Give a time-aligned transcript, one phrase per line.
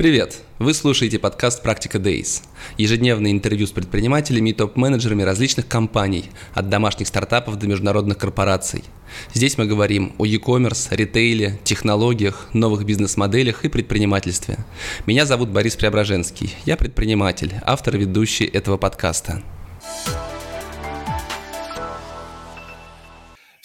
[0.00, 0.38] Привет!
[0.58, 2.42] Вы слушаете подкаст «Практика Days».
[2.78, 8.82] Ежедневное интервью с предпринимателями и топ-менеджерами различных компаний, от домашних стартапов до международных корпораций.
[9.34, 14.56] Здесь мы говорим о e-commerce, ритейле, технологиях, новых бизнес-моделях и предпринимательстве.
[15.04, 16.54] Меня зовут Борис Преображенский.
[16.64, 19.42] Я предприниматель, автор и ведущий этого подкаста.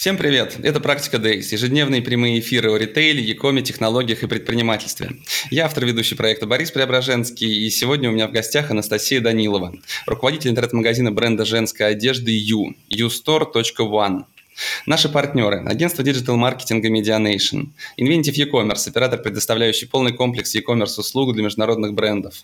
[0.05, 0.57] Всем привет!
[0.61, 5.13] Это «Практика Days»– ежедневные прямые эфиры о ритейле, якоме, технологиях и предпринимательстве.
[5.49, 9.73] Я автор ведущий проекта Борис Преображенский, и сегодня у меня в гостях Анастасия Данилова,
[10.05, 14.25] руководитель интернет-магазина бренда женской одежды You, youstore.one.
[14.85, 21.95] Наши партнеры– агентство digital-маркетинга Medianation, Inventive e-commerce, оператор, предоставляющий полный комплекс e-commerce услуг для международных
[21.95, 22.35] брендов,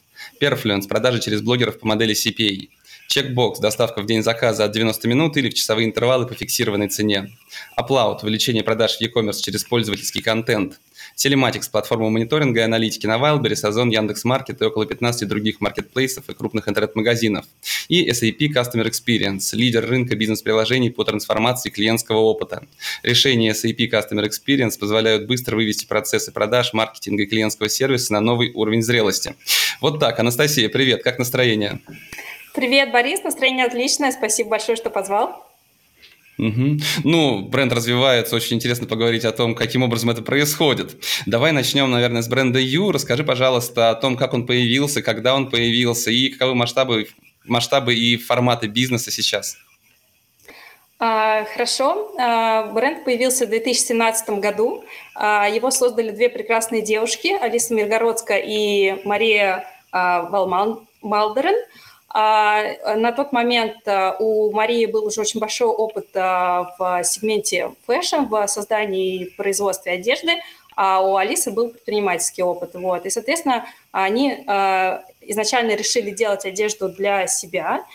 [0.42, 2.70] Perfluence– продажи через блогеров по модели CPA–
[3.12, 7.30] Чекбокс– доставка в день заказа от 90 минут или в часовые интервалы по фиксированной цене.
[7.76, 10.80] Aplaut– увеличение продаж в e-commerce через пользовательский контент.
[11.18, 16.34] Telematics– платформа мониторинга и аналитики на Wildberries, Озон, Яндекс.Маркет и около 15 других маркетплейсов и
[16.34, 17.44] крупных интернет-магазинов.
[17.90, 22.66] И SAP Customer Experience– лидер рынка бизнес-приложений по трансформации клиентского опыта.
[23.04, 28.54] Решения SAP Customer Experience позволяют быстро вывести процессы продаж, маркетинга и клиентского сервиса на новый
[28.54, 29.36] уровень зрелости.
[29.82, 30.18] Вот так.
[30.18, 31.04] Анастасия, привет.
[31.04, 31.82] Как настроение?
[32.54, 35.48] Привет, Борис, настроение отличное, спасибо большое, что позвал.
[36.38, 36.78] Угу.
[37.06, 40.98] Ну, бренд развивается, очень интересно поговорить о том, каким образом это происходит.
[41.26, 42.92] Давай начнем, наверное, с бренда Ю.
[42.92, 47.08] Расскажи, пожалуйста, о том, как он появился, когда он появился и каковы масштабы,
[47.46, 49.58] масштабы и форматы бизнеса сейчас.
[51.00, 52.12] А, хорошо.
[52.20, 54.84] А, бренд появился в 2017 году.
[55.16, 61.56] А, его создали две прекрасные девушки, Алиса Миргородская и Мария Валмалдерен.
[61.56, 61.82] А
[62.14, 68.26] на тот момент э, у Марии был уже очень большой опыт э, в сегменте fashion,
[68.30, 70.34] в создании и производстве одежды,
[70.76, 72.72] а у Алисы был предпринимательский опыт.
[72.74, 73.06] Вот.
[73.06, 77.86] И, соответственно, они э, изначально решили делать одежду для себя,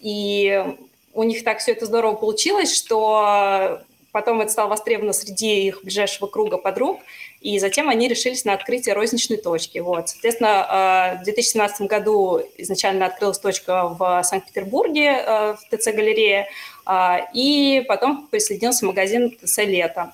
[0.00, 0.64] и
[1.12, 3.80] у них так все это здорово получилось, что
[4.10, 7.00] потом это стало востребовано среди их ближайшего круга подруг,
[7.44, 9.78] и затем они решились на открытие розничной точки.
[9.78, 10.08] Вот.
[10.08, 16.48] Соответственно, э, в 2017 году изначально открылась точка в Санкт-Петербурге, э, в ТЦ-галерее,
[16.86, 20.12] э, и потом присоединился магазин ТЦ «Лето».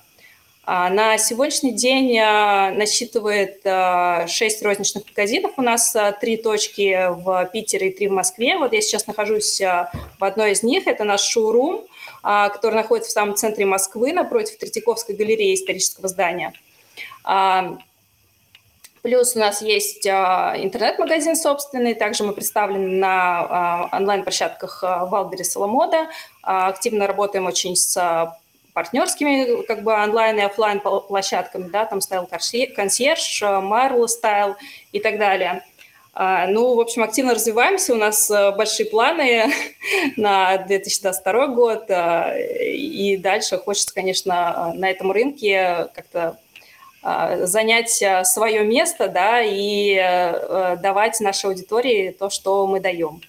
[0.67, 3.61] На сегодняшний день насчитывает
[4.29, 5.53] 6 розничных магазинов.
[5.57, 8.57] У нас три точки в Питере и три в Москве.
[8.57, 10.85] Вот я сейчас нахожусь в одной из них.
[10.85, 11.81] Это наш шоурум,
[12.21, 16.70] который находится в самом центре Москвы, напротив Третьяковской галереи исторического здания– а,
[19.01, 26.07] плюс у нас есть а, интернет-магазин собственный, также мы представлены на а, онлайн-площадках Валбери Соломода.
[26.41, 28.35] Активно работаем очень с
[28.73, 34.55] партнерскими как бы онлайн и офлайн площадками, да, там стайл консьерж, Marvel стайл
[34.93, 35.63] и так далее.
[36.13, 39.45] Ну, в общем, активно развиваемся, у нас большие планы
[40.17, 46.37] на 2022 год, и дальше хочется, конечно, на этом рынке как-то а,
[47.03, 53.21] занять а, свое место, да, и э, давать нашей аудитории то, что мы даем.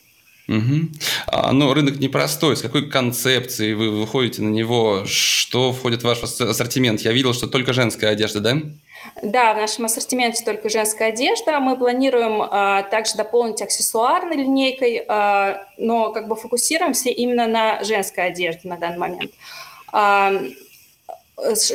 [0.49, 0.89] Угу.
[1.29, 2.57] А, но ну, рынок непростой.
[2.57, 5.05] С какой концепцией вы выходите на него?
[5.07, 7.01] Что входит в ваш ассортимент?
[7.01, 8.57] Я видел, что только женская одежда, да?
[9.23, 11.61] Да, в нашем ассортименте только женская одежда.
[11.61, 18.27] Мы планируем а, также дополнить аксессуарной линейкой, а, но как бы фокусируемся именно на женской
[18.27, 19.33] одежде на данный момент.
[19.93, 20.33] А,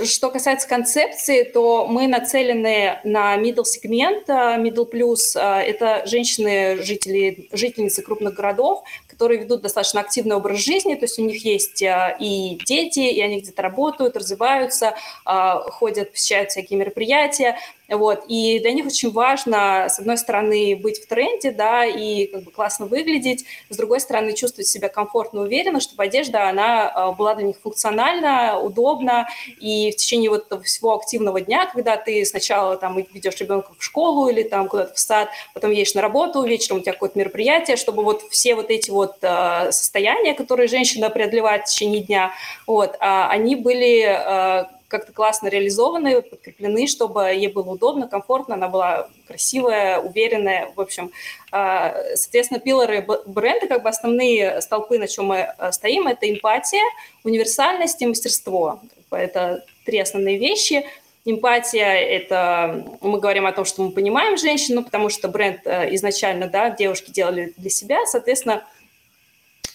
[0.06, 5.38] что касается концепции, то мы нацелены на middle сегмент, middle plus.
[5.40, 11.24] Это женщины, жители, жительницы крупных городов, которые ведут достаточно активный образ жизни, то есть у
[11.24, 14.96] них есть и дети, и они где-то работают, развиваются,
[15.26, 17.58] ходят, посещают всякие мероприятия,
[17.90, 22.44] вот, и для них очень важно, с одной стороны, быть в тренде, да, и как
[22.44, 27.36] бы классно выглядеть, с другой стороны, чувствовать себя комфортно, уверенно, чтобы одежда, она а, была
[27.36, 29.28] для них функциональна, удобна,
[29.60, 34.28] и в течение вот всего активного дня, когда ты сначала там ведешь ребенка в школу
[34.28, 38.04] или там куда-то в сад, потом едешь на работу, вечером у тебя какое-то мероприятие, чтобы
[38.04, 42.32] вот все вот эти вот э, состояния, которые женщина преодолевает в течение дня,
[42.66, 48.68] вот, а они были э, как-то классно реализованы, подкреплены, чтобы ей было удобно, комфортно, она
[48.68, 50.72] была красивая, уверенная.
[50.76, 51.12] В общем,
[51.52, 56.84] э, соответственно, пилоры бренда, как бы основные столпы, на чем мы стоим, это эмпатия,
[57.24, 58.80] универсальность и мастерство.
[59.12, 60.86] Это три основные вещи.
[61.26, 66.70] Эмпатия– это мы говорим о том, что мы понимаем женщину, потому что бренд изначально, да,
[66.70, 68.77] девушки делали для себя, соответственно, а,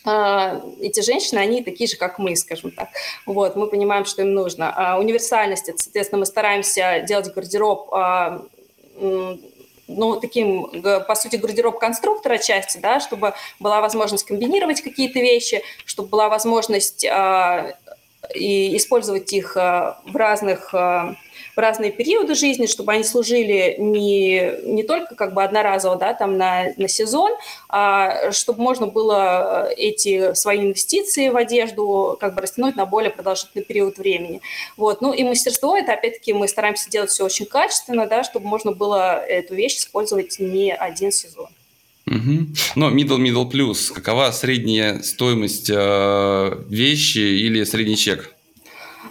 [0.04, 2.88] эти женщины, они такие же, как мы, скажем так.
[3.26, 4.72] Вот, мы понимаем, что им нужно.
[4.74, 8.42] А универсальность, соответственно, мы стараемся делать гардероб а,
[9.96, 16.08] ну, таким, по сути, гардероб конструктора части, да, чтобы была возможность комбинировать какие-то вещи, чтобы
[16.08, 17.74] была возможность э,
[18.34, 21.14] и использовать их э, в разных э,
[21.54, 26.38] в разные периоды жизни, чтобы они служили не, не только как бы одноразово, да, там
[26.38, 27.32] на, на сезон,
[27.68, 33.64] а чтобы можно было эти свои инвестиции в одежду как бы растянуть на более продолжительный
[33.64, 34.40] период времени.
[34.76, 35.00] Вот.
[35.02, 39.22] Ну и мастерство, это опять-таки мы стараемся делать все очень качественно, да, чтобы можно было
[39.24, 41.48] эту вещь использовать не один сезон.
[42.06, 42.46] Угу.
[42.76, 48.34] Но middle middle plus, какова средняя стоимость э, вещи или средний чек?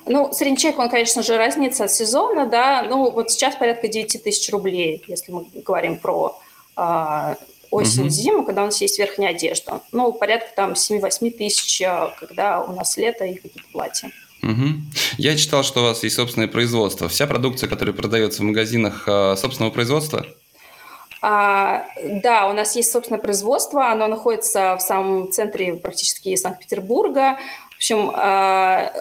[0.06, 2.84] Ну, средний чек, он, конечно же, разнится от сезона, да.
[2.84, 6.38] Ну, вот сейчас порядка 9 тысяч рублей, если мы говорим про
[6.78, 7.36] э,
[7.72, 8.46] осень-зиму, угу.
[8.48, 9.82] когда у нас есть верхняя одежда.
[9.92, 14.12] Ну, порядка там 7-8 тысяч, а, когда у нас лето и какие-то платья.
[14.44, 14.66] Угу.
[15.18, 17.08] Я читал, что у вас есть собственное производство.
[17.08, 20.26] Вся продукция, которая продается в магазинах, а, собственного производства?
[21.22, 27.38] А, да, у нас есть собственное производство, оно находится в самом центре практически Санкт-Петербурга.
[27.72, 28.92] В общем, а,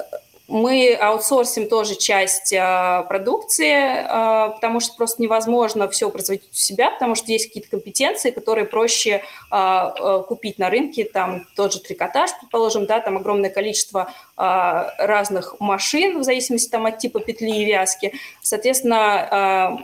[0.50, 6.91] мы аутсорсим тоже часть э, продукции, э, потому что просто невозможно все производить у себя,
[6.91, 12.32] потому что есть какие-то компетенции, которые проще э, купить на рынке, там тот же трикотаж,
[12.41, 18.14] предположим, да, там огромное количество разных машин в зависимости там, от типа петли и вязки.
[18.43, 19.79] Соответственно,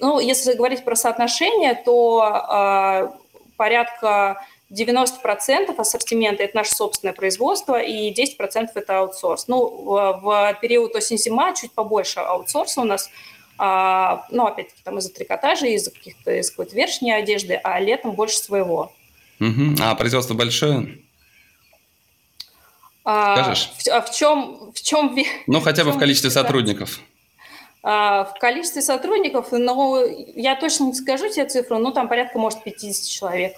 [0.00, 3.14] ну, если говорить про соотношение, то
[3.56, 9.48] порядка 90% ассортимента– это наше собственное производство, и 10%– это аутсорс.
[9.48, 9.66] Ну,
[10.22, 13.10] в, период осень-зима чуть побольше аутсорса у нас,
[13.58, 18.38] а, ну, опять-таки, там из-за трикотажа, из-за каких-то из какой-то верхней одежды, а летом больше
[18.38, 18.92] своего.
[19.40, 19.76] Угу.
[19.80, 20.98] А производство большое?
[23.04, 23.54] А?
[23.54, 24.72] В, а в чем...
[24.72, 25.16] В чем
[25.48, 27.00] ну, хотя бы в, в количестве сотрудников.
[27.82, 30.04] А, в количестве сотрудников, но
[30.36, 33.56] я точно не скажу тебе цифру, но там порядка, может, 50 человек.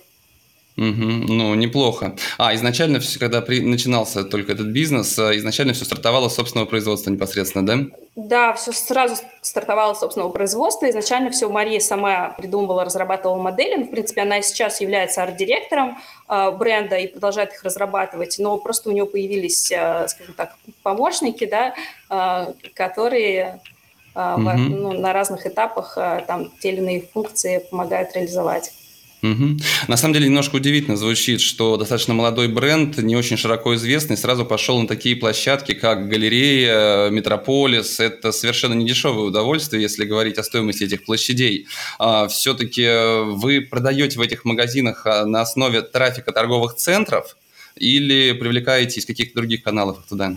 [0.76, 2.16] Угу, ну, неплохо.
[2.38, 7.10] А, изначально, когда при, начинался только этот бизнес, э, изначально все стартовало с собственного производства
[7.10, 7.78] непосредственно, да?
[8.16, 10.88] Да, все сразу стартовало с собственного производства.
[10.88, 13.76] Изначально все Мария сама придумывала, разрабатывала модели.
[13.76, 15.98] Ну, в принципе, она сейчас является арт-директором
[16.28, 18.36] э, бренда и продолжает их разрабатывать.
[18.38, 21.74] Но просто у нее появились, э, скажем так, помощники, да,
[22.08, 23.60] э, которые
[24.14, 24.42] э, угу.
[24.42, 28.72] в, ну, на разных этапах э, там те или иные функции помогают реализовать.
[29.22, 29.58] Угу.
[29.86, 34.44] На самом деле немножко удивительно звучит, что достаточно молодой бренд, не очень широко известный, сразу
[34.44, 38.00] пошел на такие площадки, как галерея, Метрополис.
[38.00, 41.68] Это совершенно не дешевое удовольствие, если говорить о стоимости этих площадей.
[42.00, 42.84] А, все-таки
[43.32, 47.36] вы продаете в этих магазинах а, на основе трафика торговых центров
[47.76, 50.36] или привлекаете из каких-то других каналов туда?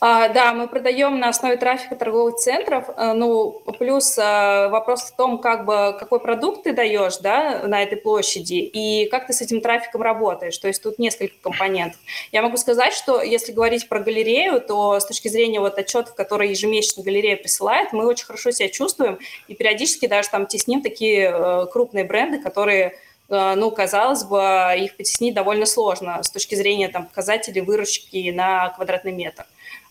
[0.00, 2.84] А, да, мы продаем на основе трафика торговых центров.
[2.96, 7.82] Э, ну, плюс э, вопрос в том, как бы, какой продукт ты даешь да, на
[7.82, 10.58] этой площади и как ты с этим трафиком работаешь.
[10.58, 11.98] То есть тут несколько компонентов.
[12.30, 16.50] Я могу сказать, что если говорить про галерею, то с точки зрения вот отчетов, которые
[16.50, 19.18] ежемесячно галерея присылает, мы очень хорошо себя чувствуем
[19.48, 22.98] и периодически даже там тесним такие э, крупные бренды, которые
[23.28, 24.40] ну, казалось бы,
[24.78, 29.44] их потеснить довольно сложно с точки зрения там, показателей выручки на квадратный метр.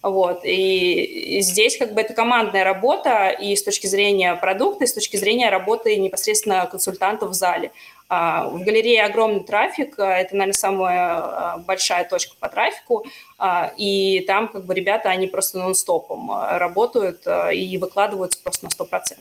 [0.05, 0.41] Вот.
[0.43, 5.17] И здесь как бы это командная работа и с точки зрения продукта, и с точки
[5.17, 7.71] зрения работы непосредственно консультантов в зале.
[8.07, 13.03] А, в галерее огромный трафик, а, это, наверное, самая а, большая точка по трафику,
[13.77, 19.17] и там как бы ребята, они просто нон-стопом работают и выкладываются просто на 100%.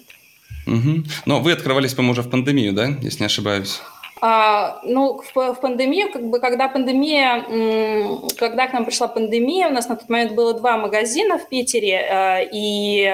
[0.66, 1.04] Угу.
[1.24, 3.80] Но вы открывались, по-моему, уже в пандемию, да, если не ошибаюсь?
[4.26, 7.44] А, ну, в, пандемию, как бы, когда пандемия,
[8.38, 11.98] когда к нам пришла пандемия, у нас на тот момент было два магазина в Питере,
[11.98, 13.06] а, и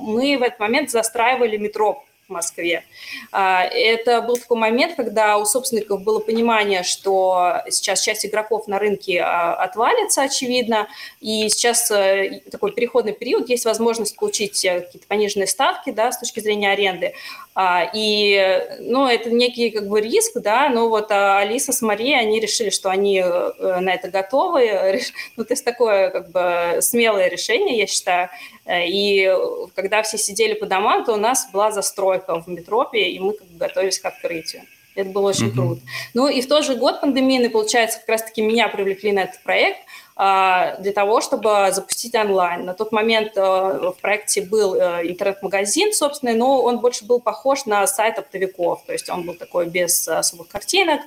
[0.00, 2.84] мы в этот момент застраивали метро в Москве.
[3.32, 8.78] А, это был такой момент, когда у собственников было понимание, что сейчас часть игроков на
[8.78, 10.88] рынке а, отвалится, очевидно,
[11.20, 16.18] и сейчас э, такой переходный период, есть возможность получить э, какие-то пониженные ставки да, с
[16.18, 17.14] точки зрения аренды.
[17.60, 22.38] А, и, ну, это некий как бы риск, да, но вот Алиса с Марией, они
[22.38, 25.00] решили, что они э, на это готовы.
[25.36, 28.28] Ну, то есть такое как бы смелое решение, я считаю.
[28.68, 29.34] И
[29.74, 33.48] когда все сидели по домам, то у нас была застройка в метропе, и мы как
[33.48, 34.62] бы готовились к открытию.
[34.94, 35.54] Это было очень mm-hmm.
[35.54, 35.80] круто.
[36.14, 39.78] Ну и в тот же год пандемийный, получается, как раз-таки меня привлекли на этот проект.
[40.20, 42.64] А, для того, чтобы запустить онлайн.
[42.64, 47.66] На тот момент э, в проекте был э, интернет-магазин, собственно, но он больше был похож
[47.66, 51.02] на сайт оптовиков, то есть он был такой без особых картинок.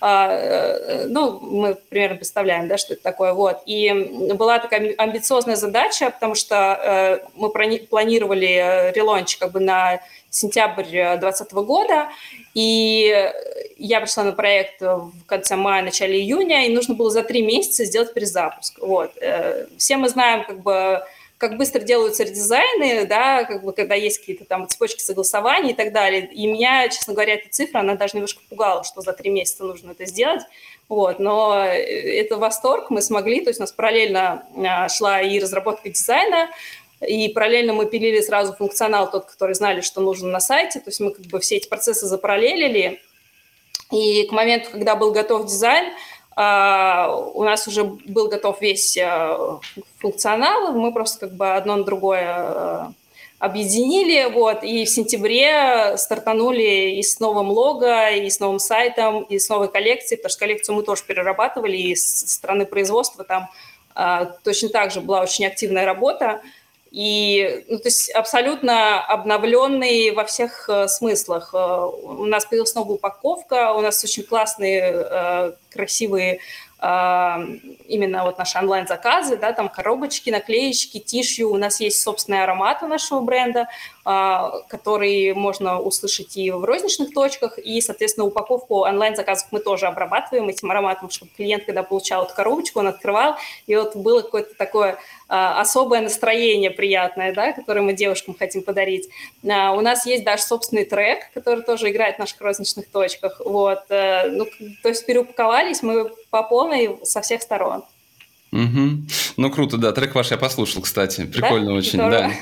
[0.00, 3.34] А, э, ну, мы примерно представляем, да, что это такое.
[3.34, 3.62] Вот.
[3.66, 3.92] И
[4.34, 10.00] была такая амбициозная задача, потому что мы планировали релонч как бы на
[10.36, 12.08] сентябрь 2020 года,
[12.54, 13.32] и
[13.76, 17.84] я пришла на проект в конце мая, начале июня, и нужно было за три месяца
[17.84, 18.78] сделать перезапуск.
[18.80, 19.12] Вот.
[19.20, 21.02] Э, все мы знаем, как бы,
[21.38, 25.92] как быстро делаются редизайны, да, как бы, когда есть какие-то там цепочки согласований и так
[25.92, 26.26] далее.
[26.32, 29.92] И меня, честно говоря, эта цифра, она даже немножко пугала, что за три месяца нужно
[29.92, 30.42] это сделать.
[30.88, 35.88] Вот, но это восторг, мы смогли, то есть у нас параллельно а, шла и разработка
[35.90, 36.48] дизайна,
[37.00, 40.80] и параллельно мы пилили сразу функционал тот, который знали, что нужен на сайте.
[40.80, 43.00] То есть мы как бы все эти процессы запараллелили.
[43.92, 45.92] И к моменту, когда был готов дизайн,
[46.34, 49.58] а, у нас уже был готов весь а,
[49.98, 50.72] функционал.
[50.72, 52.92] Мы просто как бы одно на другое а,
[53.38, 59.38] объединили, вот, и в сентябре стартанули и с новым лого, и с новым сайтом, и
[59.38, 63.50] с новой коллекцией, потому что коллекцию мы тоже перерабатывали, и с стороны производства там
[64.42, 66.42] точно так же была очень активная работа.
[66.96, 71.50] И, ну, то есть абсолютно обновленный во всех э, смыслах.
[71.52, 76.40] Э, у нас появилась новая упаковка, у нас очень классные, э, красивые
[76.78, 77.40] а,
[77.88, 81.50] именно вот наши онлайн-заказы, да, там коробочки, наклеечки, тишью.
[81.50, 83.68] У нас есть собственный аромат у нашего бренда,
[84.06, 90.70] который можно услышать и в розничных точках, и, соответственно, упаковку онлайн-заказов мы тоже обрабатываем этим
[90.70, 93.34] ароматом, чтобы клиент, когда получал эту коробочку, он открывал,
[93.66, 94.98] и вот было какое-то такое
[95.28, 99.08] а, особое настроение приятное, да, которое мы девушкам хотим подарить.
[99.42, 99.48] У
[99.80, 103.40] нас есть даже собственный трек, который тоже играет в наших розничных точках.
[103.44, 103.82] Вот.
[103.88, 104.46] Э, ну,
[104.82, 107.84] то есть переупаковались мы по полной со всех сторон.
[108.56, 109.02] Угу.
[109.36, 109.92] Ну, круто, да.
[109.92, 111.26] Трек ваш я послушал, кстати.
[111.26, 111.74] Прикольно да?
[111.74, 112.10] очень, Здорово.
[112.10, 112.32] да.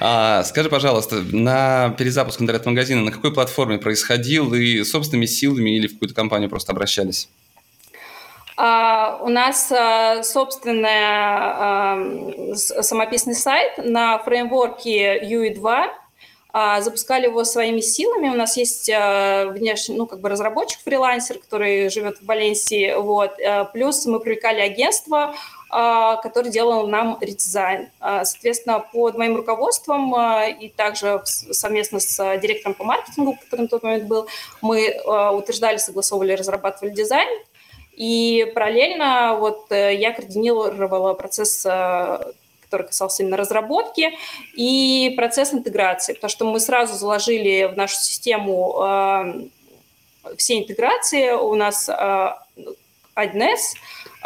[0.00, 5.92] А, скажи, пожалуйста, на перезапуск интернет-магазина на какой платформе происходил и собственными силами или в
[5.94, 7.28] какую-то компанию просто обращались?
[8.56, 15.86] А, у нас а, собственный а, самописный сайт на фреймворке UE2
[16.54, 18.30] а, запускали его своими силами.
[18.30, 23.36] У нас есть внешний, ну, как бы разработчик, фрилансер, который живет в Валенсии, вот.
[23.74, 25.34] Плюс мы привлекали агентство,
[25.68, 27.88] который делал нам редизайн.
[28.00, 30.14] Соответственно, под моим руководством
[30.48, 34.26] и также совместно с директором по маркетингу, который на тот момент был,
[34.62, 34.98] мы
[35.34, 37.28] утверждали, согласовывали, разрабатывали дизайн.
[37.92, 41.66] И параллельно вот э, я координировала процесс
[42.68, 44.10] который касался именно разработки,
[44.54, 51.30] и процесс интеграции, потому что мы сразу заложили в нашу систему э, все интеграции.
[51.30, 51.92] У нас э,
[53.16, 53.56] AdNet, э,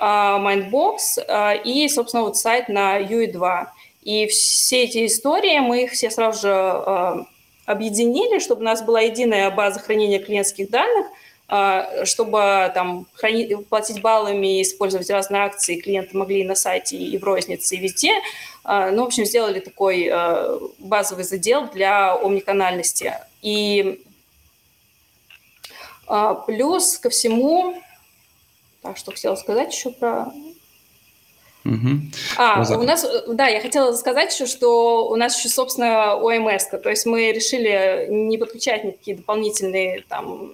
[0.05, 3.67] Mindbox э, и, собственно, вот сайт на UE2.
[4.03, 7.25] И все эти истории, мы их все сразу же э,
[7.67, 11.07] объединили, чтобы у нас была единая база хранения клиентских данных–
[11.55, 16.97] а, чтобы там хранить, платить баллами и использовать разные акции, клиенты могли и на сайте,
[16.97, 18.13] и в рознице, и везде.
[18.65, 23.13] А, ну, в общем, сделали такой а, базовый задел для омниканальности.
[23.43, 24.03] И
[26.47, 27.75] плюс ко всему,
[28.83, 30.33] так, что хотела сказать еще про
[31.65, 31.89] Угу.
[32.39, 36.91] А, у нас, да, я хотела сказать еще, что у нас еще, собственно, ОМС, то
[36.91, 40.53] есть мы решили не подключать никакие дополнительные там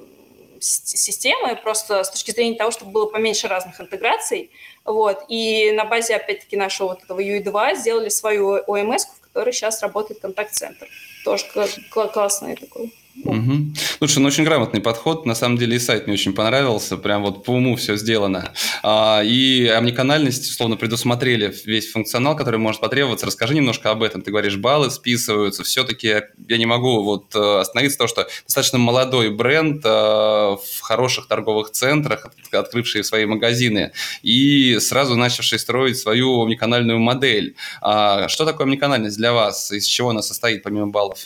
[0.60, 4.50] системы, просто с точки зрения того, чтобы было поменьше разных интеграций.
[4.84, 5.24] Вот.
[5.28, 10.20] И на базе, опять-таки, нашего вот этого UI2 сделали свою OMS, в которой сейчас работает
[10.20, 10.88] контакт-центр.
[11.24, 11.44] Тоже
[11.90, 12.92] классный такой.
[13.24, 13.74] Угу.
[13.98, 15.26] Слушай, ну очень грамотный подход.
[15.26, 16.96] На самом деле и сайт мне очень понравился.
[16.96, 18.52] Прям вот по уму все сделано.
[18.82, 23.26] А, и омниканальность, условно, предусмотрели весь функционал, который может потребоваться.
[23.26, 24.22] Расскажи немножко об этом.
[24.22, 25.64] Ты говоришь, баллы списываются.
[25.64, 31.26] Все-таки я не могу вот э, остановиться, потому что достаточно молодой бренд э, в хороших
[31.26, 37.56] торговых центрах, открывшие свои магазины и сразу начавший строить свою омниканальную модель.
[37.80, 39.70] А, что такое омниканальность для вас?
[39.72, 41.18] Из чего она состоит, помимо баллов?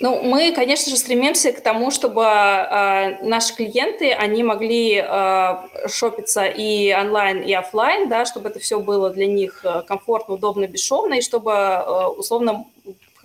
[0.00, 6.44] Ну, мы, конечно же, стремимся к тому, чтобы э, наши клиенты, они могли э, шопиться
[6.46, 11.14] и онлайн, и офлайн, да, чтобы это все было для них э, комфортно, удобно, бесшовно,
[11.14, 12.64] и чтобы, э, условно,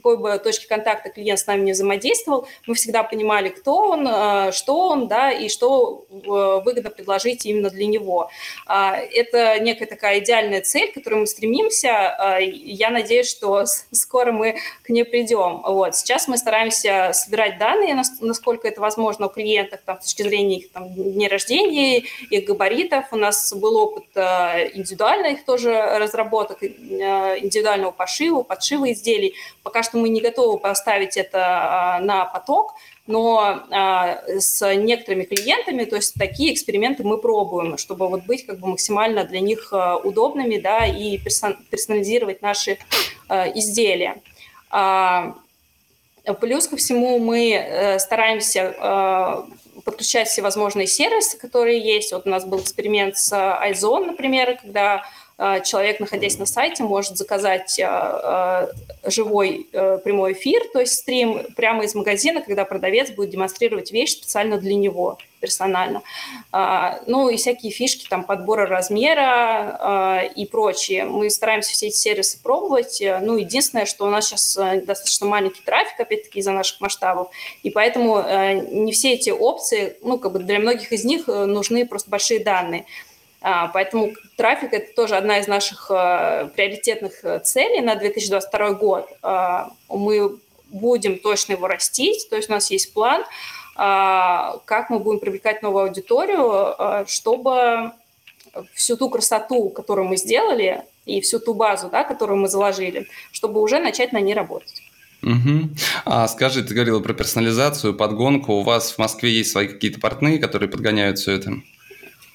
[0.03, 4.51] какой бы точке контакта клиент с нами не взаимодействовал, мы всегда понимали, кто он, э,
[4.51, 6.15] что он, да, и что э,
[6.65, 8.29] выгодно предложить именно для него.
[8.67, 12.09] А, это некая такая идеальная цель, к которой мы стремимся.
[12.17, 15.61] А, я надеюсь, что скоро мы к ней придем.
[15.65, 15.95] Вот.
[15.95, 20.71] Сейчас мы стараемся собирать данные, насколько это возможно у клиентов там, с точки зрения их
[20.73, 23.05] там, дней рождения, их габаритов.
[23.11, 29.35] У нас был опыт э, индивидуальных тоже разработок, индивидуального пошива, подшива изделий.
[29.63, 32.75] Пока что мы не готовы поставить это а, на поток,
[33.07, 38.59] но а, с некоторыми клиентами, то есть такие эксперименты мы пробуем, чтобы вот быть как
[38.59, 42.77] бы максимально для них а, удобными, да, и персонализировать наши
[43.55, 44.21] изделия.
[46.39, 49.45] Плюс ко всему мы э, стараемся
[49.83, 52.11] подключать всевозможные сервисы, которые есть.
[52.13, 55.03] Вот у нас был эксперимент с iZone, например, когда
[55.63, 58.69] человек, находясь на сайте, может заказать а,
[59.03, 63.91] а, живой э, прямой эфир, то есть стрим прямо из магазина, когда продавец будет демонстрировать
[63.91, 66.01] вещь специально для него, персонально.
[67.05, 71.03] Ну и всякие фишки, там, подбора размера и прочее.
[71.03, 73.03] Мы стараемся все эти сервисы пробовать.
[73.21, 77.29] Ну, единственное, что у нас сейчас э, достаточно маленький трафик, опять-таки, из-за наших масштабов,
[77.61, 81.85] и поэтому э, не все эти опции, ну, как бы для многих из них нужны
[81.85, 82.85] просто большие данные.
[83.45, 89.09] А, поэтому трафик– это тоже одна из наших э, приоритетных э, целей на 2022 год.
[89.21, 90.37] А, мы
[90.69, 93.25] будем точно его растить, то есть у нас есть план,
[93.75, 97.91] а, как мы будем привлекать новую аудиторию, чтобы
[98.73, 103.61] всю ту красоту, которую мы сделали, и всю ту базу, да, которую мы заложили, чтобы
[103.61, 104.81] уже начать на ней работать.
[105.21, 105.69] Угу.
[106.05, 108.53] А скажи, ты говорила про персонализацию, подгонку.
[108.53, 111.53] У вас в Москве есть свои какие-то партнеры, которые подгоняют все это?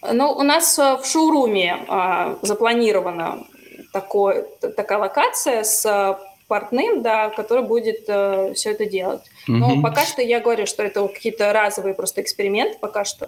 [0.02, 3.44] Ну, у нас э, в шоуруме а, запланирована
[3.92, 4.44] такой,
[4.76, 9.22] такая локация с портным, да, который будет э, все это делать.
[9.46, 9.56] Угу.
[9.56, 13.26] Но пока что я говорю, что это какие-то разовые просто эксперименты пока что.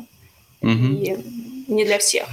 [0.63, 0.71] Угу.
[0.71, 1.17] И
[1.69, 2.27] не для всех.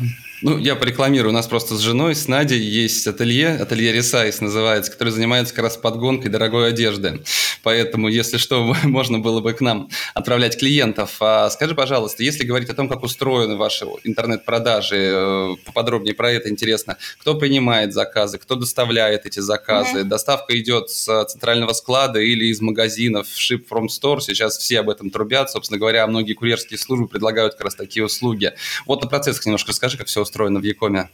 [0.44, 1.32] Ну, я порекламирую.
[1.32, 5.64] У нас просто с женой, с Надей есть ателье, ателье Ресайс называется, который занимается как
[5.64, 7.24] раз подгонкой дорогой одежды.
[7.64, 11.18] Поэтому, если что, можно было бы к нам отправлять клиентов.
[11.22, 16.50] А скажи, пожалуйста, если говорить о том, как устроены ваши интернет-продажи, э, поподробнее про это
[16.50, 16.98] интересно.
[17.20, 20.00] Кто принимает заказы, кто доставляет эти заказы?
[20.00, 20.04] Mm-hmm.
[20.04, 24.20] Доставка идет с центрального склада или из магазинов Ship from Store.
[24.22, 25.50] Сейчас все об этом трубят.
[25.50, 28.54] Собственно говоря, многие курьерские службы предлагают как раз такие услуги.
[28.86, 31.10] Вот о процессах немножко расскажи, как все устроено в Якоме.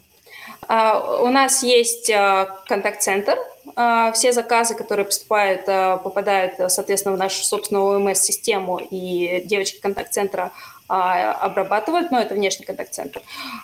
[0.69, 3.37] Uh, у нас есть uh, контакт-центр.
[3.75, 10.51] Uh, все заказы, которые поступают, попадают, соответственно, в нашу собственную ОМС-систему, и девочки контакт-центра а,
[10.87, 13.21] обрабатывают, но это внешний контакт-центр.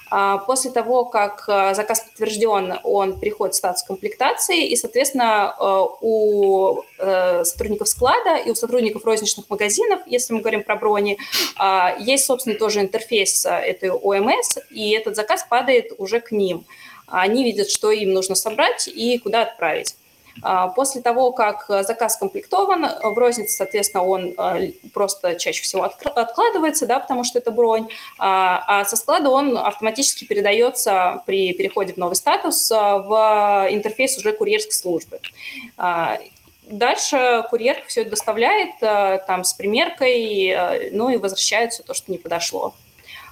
[0.10, 6.82] А, после того, как а, заказ подтвержден, он переходит в статус комплектации, и, соответственно, у
[6.97, 11.17] э, сотрудников склада и у сотрудников розничных магазинов, если мы говорим про брони,
[11.99, 16.65] есть, собственно, тоже интерфейс этой ОМС, и этот заказ падает уже к ним.
[17.08, 19.95] Они видят, что им нужно собрать и куда отправить.
[20.41, 25.84] А, после того, как э, заказ комплектован, в рознице, соответственно, он э, просто чаще всего
[25.84, 31.93] откладывается, да, потому что это бронь, а, а со склада он автоматически передается при переходе
[31.93, 35.19] в новый статус э, в интерфейс уже курьерской службы.
[35.78, 36.17] А,
[36.67, 42.17] дальше курьер все это доставляет там с примеркой, ну и возвращает все то, что не
[42.17, 42.73] подошло.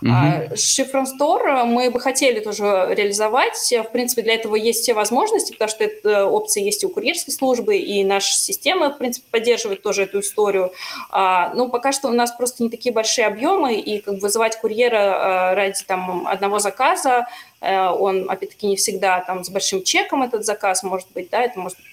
[0.03, 0.55] Uh-huh.
[0.55, 3.57] Шифрон Store мы бы хотели тоже реализовать.
[3.71, 7.33] В принципе, для этого есть все возможности, потому что эта опция есть и у курьерской
[7.33, 10.71] службы, и наша система, в принципе, поддерживает тоже эту историю.
[11.09, 14.59] А, ну, пока что у нас просто не такие большие объемы, и как бы вызывать
[14.59, 17.27] курьера а, ради там одного заказа,
[17.61, 21.59] а, он, опять-таки, не всегда там с большим чеком этот заказ может быть, да, это
[21.59, 21.87] может быть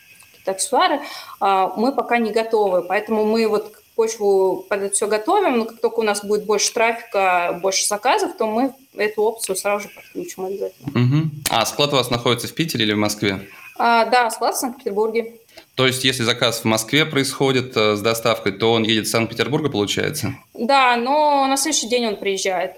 [0.47, 1.01] аксессуары,
[1.41, 2.83] а, мы пока не готовы.
[2.83, 6.73] Поэтому мы вот почву под это все готовим, но как только у нас будет больше
[6.73, 10.89] трафика, больше заказов, то мы эту опцию сразу же подключим обязательно.
[10.89, 11.31] Угу.
[11.51, 13.49] А склад у вас находится в Питере или в Москве?
[13.77, 15.35] А, да, склад в Санкт-Петербурге.
[15.75, 19.69] То есть, если заказ в Москве происходит э, с доставкой, то он едет в Санкт-Петербурга,
[19.69, 20.35] получается?
[20.55, 22.77] Да, но на следующий день он приезжает.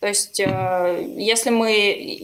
[0.00, 1.70] То есть, э, если мы,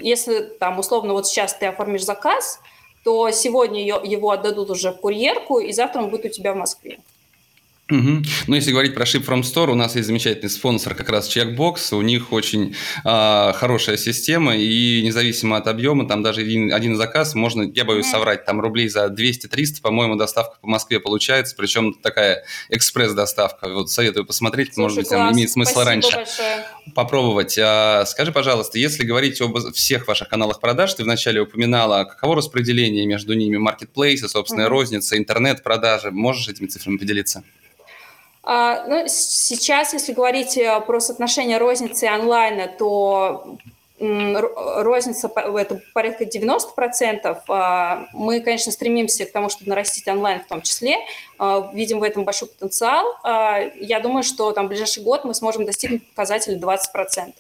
[0.03, 2.61] если там условно вот сейчас ты оформишь заказ,
[3.05, 6.99] то сегодня его отдадут уже в курьерку, и завтра он будет у тебя в Москве.
[7.91, 8.23] Угу.
[8.49, 11.95] Ну, если говорить про Ship From Store, у нас есть замечательный спонсор, как раз Checkbox.
[11.97, 17.35] У них очень э, хорошая система, и независимо от объема, там даже один, один заказ
[17.35, 22.45] можно, я боюсь соврать, там рублей за 200-300, по-моему, доставка по Москве получается, причем такая
[22.69, 23.71] экспресс-доставка.
[23.73, 26.67] Вот советую посмотреть, Слушай, может быть, там имеет смысл Спасибо раньше большое.
[26.95, 27.59] попробовать.
[27.59, 33.07] А, скажи, пожалуйста, если говорить об всех ваших каналах продаж, ты вначале упоминала, каково распределение
[33.07, 37.43] между ними, маркетплейсы, собственная mm розница, интернет-продажи, можешь этими цифрами поделиться?
[38.43, 43.59] А, ну, сейчас, если говорить э, про соотношение розницы и онлайна, то
[44.01, 47.43] розница это порядка 90%.
[47.49, 50.97] А, мы, конечно, стремимся к тому, чтобы нарастить онлайн в том числе.
[51.39, 53.05] А, видим в этом большой потенциал.
[53.25, 57.35] Я думаю, что там в ближайший год мы сможем достигнуть показателя 20%.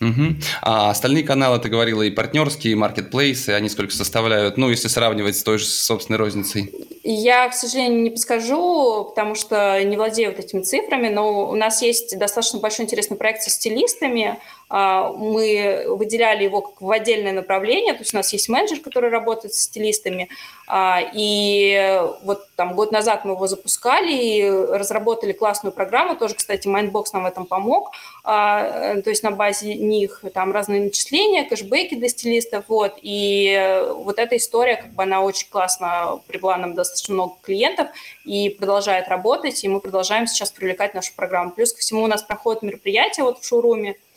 [0.00, 0.36] Угу.
[0.62, 5.36] А остальные каналы, ты говорила, и партнерские, и маркетплейсы, они сколько составляют, ну, если сравнивать
[5.36, 6.72] с той же собственной розницей?
[7.02, 11.82] Я, к сожалению, не подскажу, потому что не владею вот этими цифрами, но у нас
[11.82, 14.38] есть достаточно большой интересный проект со стилистами,
[14.70, 19.52] мы выделяли его как в отдельное направление, то есть у нас есть менеджер, который работает
[19.52, 20.28] с стилистами,
[20.68, 26.68] а, и вот там год назад мы его запускали и разработали классную программу, тоже, кстати,
[26.68, 27.90] Mindbox нам в этом помог,
[28.22, 34.20] а, то есть на базе них там разные начисления, кэшбэки для стилистов, вот, и вот
[34.20, 37.88] эта история, как бы она очень классно привела нам достаточно много клиентов
[38.24, 41.50] и продолжает работать, и мы продолжаем сейчас привлекать нашу программу.
[41.50, 44.09] Плюс ко всему у нас проходят мероприятия вот в шоуруме, а,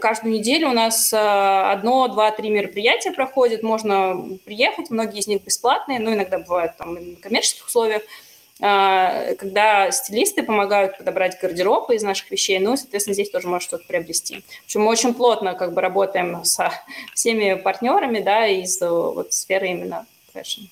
[0.00, 5.42] каждую неделю у нас а, одно, два, три мероприятия проходят, можно приехать, многие из них
[5.42, 8.02] бесплатные, но иногда бывают там на коммерческих условиях,
[8.60, 13.84] а, когда стилисты помогают подобрать гардероб из наших вещей, ну, соответственно, здесь тоже можно что-то
[13.88, 14.44] приобрести.
[14.62, 16.70] В общем, мы очень плотно как бы работаем со
[17.14, 20.62] всеми партнерами, да, из вот сферы именно fashion.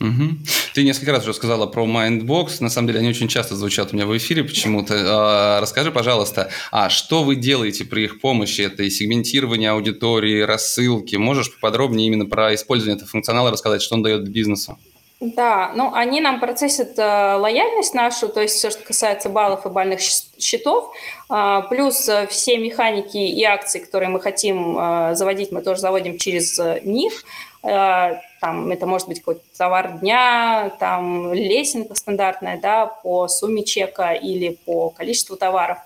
[0.00, 0.38] Угу.
[0.74, 2.56] Ты несколько раз уже сказала про Mindbox.
[2.60, 4.94] На самом деле они очень часто звучат у меня в эфире почему-то.
[4.96, 8.62] А, расскажи, пожалуйста, а что вы делаете при их помощи?
[8.62, 11.16] Это и сегментирование аудитории, рассылки.
[11.16, 14.78] Можешь поподробнее именно про использование этого функционала рассказать, что он дает бизнесу?
[15.20, 19.68] Да, ну они нам процессят э, лояльность нашу, то есть все, что касается баллов и
[19.68, 20.94] балльных счетов,
[21.28, 26.16] э, плюс э, все механики и акции, которые мы хотим э, заводить, мы тоже заводим
[26.16, 27.22] через э, них.
[27.62, 34.12] Э, там это может быть какой-то товар дня, там лесенка стандартная, да, по сумме чека
[34.14, 35.78] или по количеству товаров.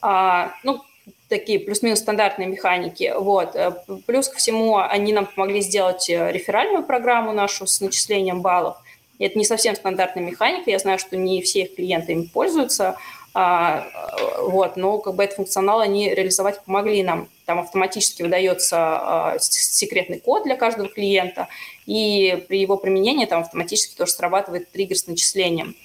[0.00, 0.80] А, ну,
[1.28, 3.12] такие плюс-минус стандартные механики.
[3.16, 3.54] Вот.
[3.54, 3.72] Э,
[4.06, 8.78] плюс ко всему они нам помогли сделать э, реферальную программу нашу с начислением баллов.
[9.18, 12.96] Это не совсем стандартная механика, я знаю, что не все их клиенты им пользуются,
[13.38, 17.28] вот, но как бы этот функционал они реализовать помогли нам.
[17.44, 21.48] Там автоматически выдается а, секретный код для каждого клиента,
[21.86, 25.76] и при его применении там автоматически тоже срабатывает триггер с начислением.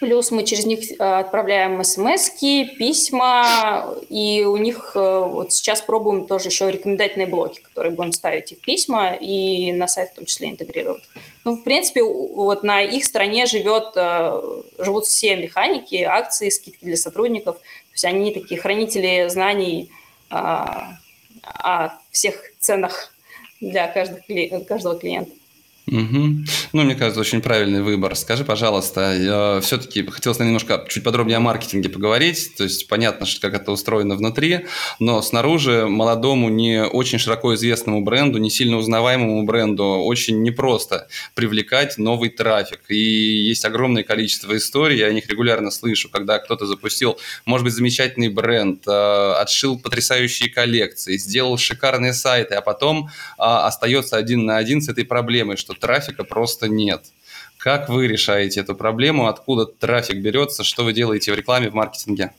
[0.00, 6.26] Плюс мы через них э, отправляем смс письма, и у них э, вот сейчас пробуем
[6.26, 10.48] тоже еще рекомендательные блоки, которые будем ставить их письма и на сайт в том числе
[10.48, 11.02] интегрировать.
[11.44, 14.40] Ну, в принципе, вот на их стороне живет, э,
[14.78, 17.56] живут все механики, акции, скидки для сотрудников.
[17.58, 19.90] То есть они такие хранители знаний
[20.30, 23.12] о всех ценах
[23.60, 25.32] для каждого клиента.
[25.90, 26.44] Угу.
[26.72, 28.14] Ну, мне кажется, очень правильный выбор.
[28.14, 32.54] Скажи, пожалуйста, все-таки хотелось немножко чуть подробнее о маркетинге поговорить.
[32.56, 34.66] То есть понятно, что как это устроено внутри,
[35.00, 41.98] но снаружи молодому, не очень широко известному бренду, не сильно узнаваемому бренду очень непросто привлекать
[41.98, 42.82] новый трафик.
[42.88, 47.74] И есть огромное количество историй, я о них регулярно слышу, когда кто-то запустил, может быть,
[47.74, 54.56] замечательный бренд, э, отшил потрясающие коллекции, сделал шикарные сайты, а потом а, остается один на
[54.56, 57.06] один с этой проблемой, что трафика просто нет.
[57.58, 59.26] Как вы решаете эту проблему?
[59.26, 60.64] Откуда трафик берется?
[60.64, 62.32] Что вы делаете в рекламе, в маркетинге?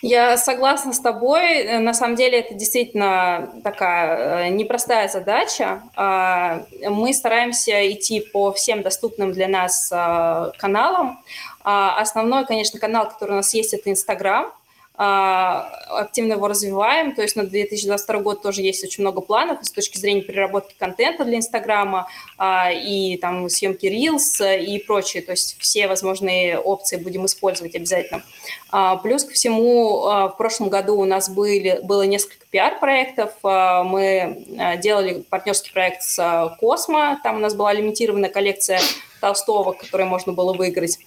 [0.00, 1.80] Я согласна с тобой.
[1.80, 5.82] На самом деле это действительно такая э, непростая задача.
[5.96, 11.18] А, мы стараемся идти по всем доступным для нас э, каналам.
[11.64, 14.52] А, основной, конечно, канал, который у нас есть, это Инстаграм.
[15.00, 19.70] А, активно его развиваем, то есть на 2022 год тоже есть очень много планов с
[19.70, 25.56] точки зрения переработки контента для Инстаграма а, и там съемки Reels и прочее, то есть
[25.60, 28.24] все возможные опции будем использовать обязательно.
[28.72, 34.46] А, плюс ко всему в прошлом году у нас были, было несколько пиар-проектов, мы
[34.82, 38.80] делали партнерский проект с Космо, там у нас была лимитированная коллекция
[39.20, 40.98] толстовок, которые можно было выиграть.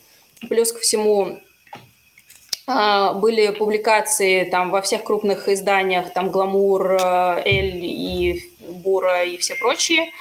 [0.47, 1.41] Плюс ко всему
[3.15, 9.55] были публикации там во всех крупных изданиях, там «Гламур», э, «Эль» и «Бура» и все
[9.55, 10.11] прочие.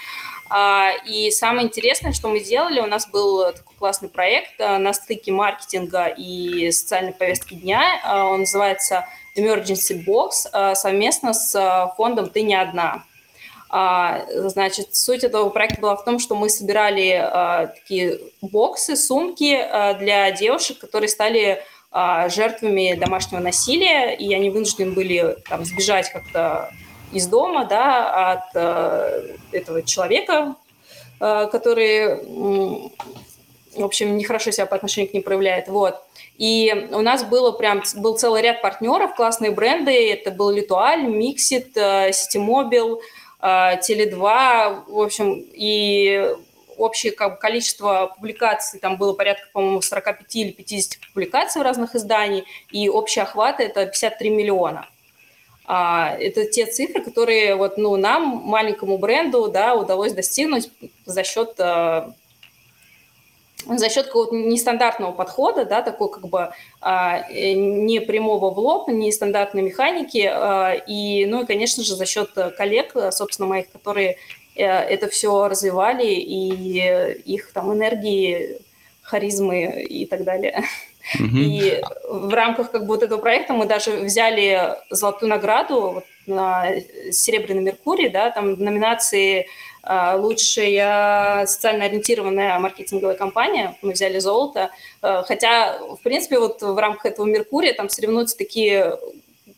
[0.49, 5.31] А, и самое интересное, что мы сделали, у нас был такой классный проект на стыке
[5.31, 8.01] маркетинга и социальной повестки дня.
[8.33, 13.05] Он называется Emergency Box совместно с фондом «Ты не одна».
[13.73, 19.55] А, значит, суть этого проекта была в том, что мы собирали а, такие боксы, сумки
[19.55, 26.71] а, для девушек, которые стали жертвами домашнего насилия, и они вынуждены были там, сбежать как-то
[27.13, 28.55] из дома да, от
[29.53, 30.55] этого человека,
[31.19, 32.23] который,
[33.77, 35.67] в общем, нехорошо себя по отношению к ним проявляет.
[35.67, 36.01] Вот.
[36.39, 40.13] И у нас было прям, был целый ряд партнеров, классные бренды.
[40.13, 43.03] Это был Литуаль, Миксит, Ситимобил,
[43.41, 46.37] а, Теле2, в общем, и
[46.81, 52.45] общее как количество публикаций, там было порядка, по-моему, 45 или 50 публикаций в разных изданиях,
[52.71, 54.89] и общий охват– это 53 миллиона.
[55.73, 60.71] А, это те цифры, которые вот, ну, нам, маленькому бренду, да, удалось достигнуть
[61.07, 62.13] за счет а,
[63.67, 68.89] за счет какого-то нестандартного подхода, да, такой как бы а, э, не прямого в лоб,
[68.89, 74.17] не стандартной механики, а, и, ну и, конечно же, за счет коллег, собственно, моих, которые
[74.55, 78.59] это все развивали, и их там энергии,
[79.03, 80.65] харизмы и так далее.
[81.19, 81.39] Mm-hmm.
[81.39, 86.69] И в рамках как бы вот этого проекта мы даже взяли золотую награду вот, на
[87.11, 89.47] Серебряный Меркурий, да, там в номинации
[89.83, 93.77] а, лучшая социально ориентированная маркетинговая компания.
[93.83, 94.71] Мы взяли золото.
[95.01, 98.99] А, хотя, в принципе, вот в рамках этого Меркурия там соревнуются такие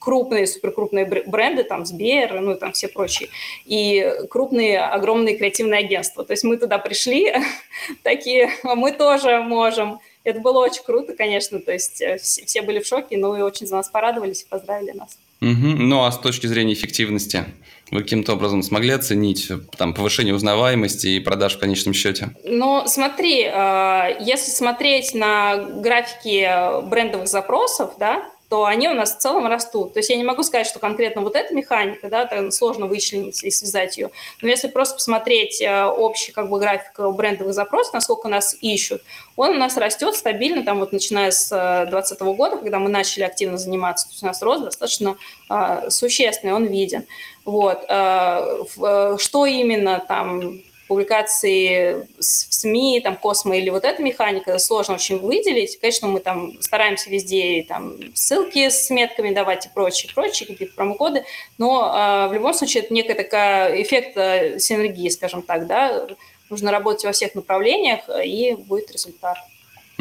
[0.02, 3.28] крупные, суперкрупные бренды, там, Сбер, ну, там все прочие,
[3.64, 6.24] и крупные, огромные креативные агентства.
[6.24, 7.32] То есть мы туда пришли,
[8.02, 10.00] такие, а мы тоже можем.
[10.24, 13.66] Это было очень круто, конечно, то есть э, все, были в шоке, но и очень
[13.66, 15.18] за нас порадовались и поздравили нас.
[15.40, 15.82] Угу.
[15.82, 17.44] Ну, а с точки зрения эффективности,
[17.90, 22.30] вы каким-то образом смогли оценить там, повышение узнаваемости и продаж в конечном счете?
[22.44, 29.18] Ну, смотри, э, если смотреть на графики брендовых запросов, да, то они у нас в
[29.18, 29.94] целом растут.
[29.94, 33.42] То есть я не могу сказать, что конкретно вот эта механика, да, там сложно вычленить
[33.42, 34.10] и связать ее.
[34.42, 39.00] Но если просто посмотреть э, общий как бы график брендовых запросов, насколько нас ищут,
[39.36, 43.22] он у нас растет стабильно, там вот начиная с 2020 э, года, когда мы начали
[43.22, 45.16] активно заниматься, то есть у нас рост достаточно
[45.48, 47.06] э, существенный, он виден.
[47.46, 47.82] Вот.
[47.88, 50.60] Э, э, что именно там
[50.92, 55.80] публикации в СМИ, там, Космо или вот эта механика, сложно очень выделить.
[55.80, 61.24] Конечно, мы там стараемся везде там ссылки с метками давать и прочее, прочее, какие-то промокоды,
[61.56, 66.08] но э, в любом случае это некая такая эффект э, синергии, скажем так, да,
[66.50, 69.38] нужно работать во всех направлениях, и будет результат.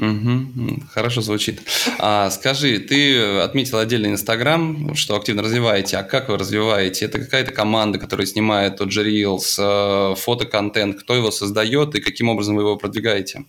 [0.02, 1.62] Угу, хорошо звучит.
[2.00, 5.98] А, скажи, ты отметила отдельно Инстаграм, что активно развиваете.
[5.98, 7.06] А как вы развиваете?
[7.06, 11.00] Это какая-то команда, которая снимает тот же Reels, э, фотоконтент.
[11.00, 13.46] Кто его создает и каким образом вы его продвигаете?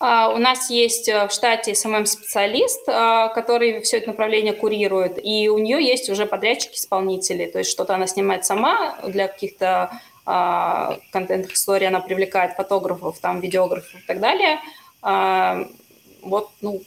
[0.00, 5.58] Э, у нас есть в штате SMM-специалист, э, который все это направление курирует, и у
[5.58, 9.90] нее есть уже подрядчики-исполнители, то есть что-то она снимает сама для каких-то
[10.24, 14.60] uh, контентных историй, она привлекает фотографов, там, видеографов и так далее–
[15.02, 15.66] а,
[16.22, 16.82] вот, ну,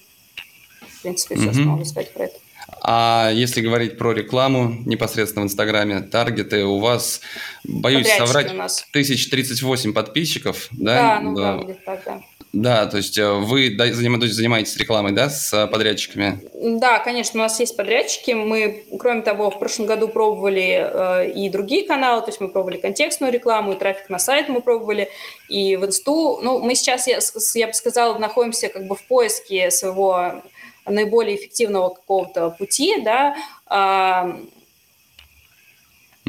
[0.82, 1.54] в принципе, все, mm-hmm.
[1.54, 2.36] что могу сказать про это.
[2.82, 7.22] А если говорить про рекламу непосредственно в Инстаграме, таргеты у вас,
[7.64, 8.86] боюсь Подрядчики соврать, у нас.
[8.90, 10.96] 1038 подписчиков, да?
[10.96, 12.22] Да, ну да, да так, да.
[12.54, 16.40] Да, то есть э, вы занимаетесь рекламой, да, с э, подрядчиками?
[16.80, 18.30] Да, конечно, у нас есть подрядчики.
[18.30, 22.78] Мы, кроме того, в прошлом году пробовали э, и другие каналы, то есть мы пробовали
[22.78, 25.10] контекстную рекламу, и трафик на сайт мы пробовали,
[25.50, 26.42] и в инсту.
[26.44, 27.18] Ну, мы сейчас, я,
[27.56, 30.44] я бы сказала, находимся как бы в поиске своего
[30.86, 33.36] наиболее эффективного какого-то пути, да.
[33.68, 34.30] Э,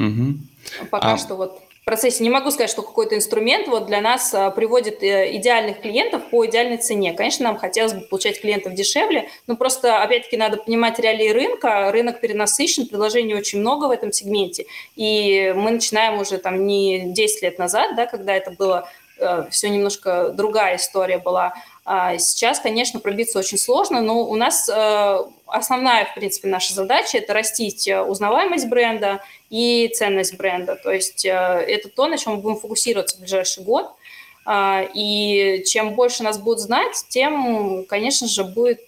[0.01, 0.39] угу.
[0.89, 1.17] Пока а...
[1.19, 5.35] что вот процессе не могу сказать, что какой-то инструмент вот для нас а, приводит э,
[5.37, 7.13] идеальных клиентов по идеальной цене.
[7.13, 11.91] Конечно, нам хотелось бы получать клиентов дешевле, но просто, опять-таки, надо понимать реалии рынка.
[11.91, 14.65] Рынок перенасыщен, предложений очень много в этом сегменте.
[14.95, 19.69] И мы начинаем уже там не 10 лет назад, да, когда это было э, все
[19.69, 21.53] немножко другая история была,
[21.85, 27.33] сейчас, конечно, пробиться очень сложно, но у нас э, основная, в принципе, наша задача– это
[27.33, 29.21] растить э, узнаваемость бренда
[29.51, 30.77] и ценность бренда.
[30.77, 33.91] То есть э, это то, на чем мы будем фокусироваться в ближайший год.
[34.45, 38.83] А, и чем больше нас будут знать, тем, конечно же, будет,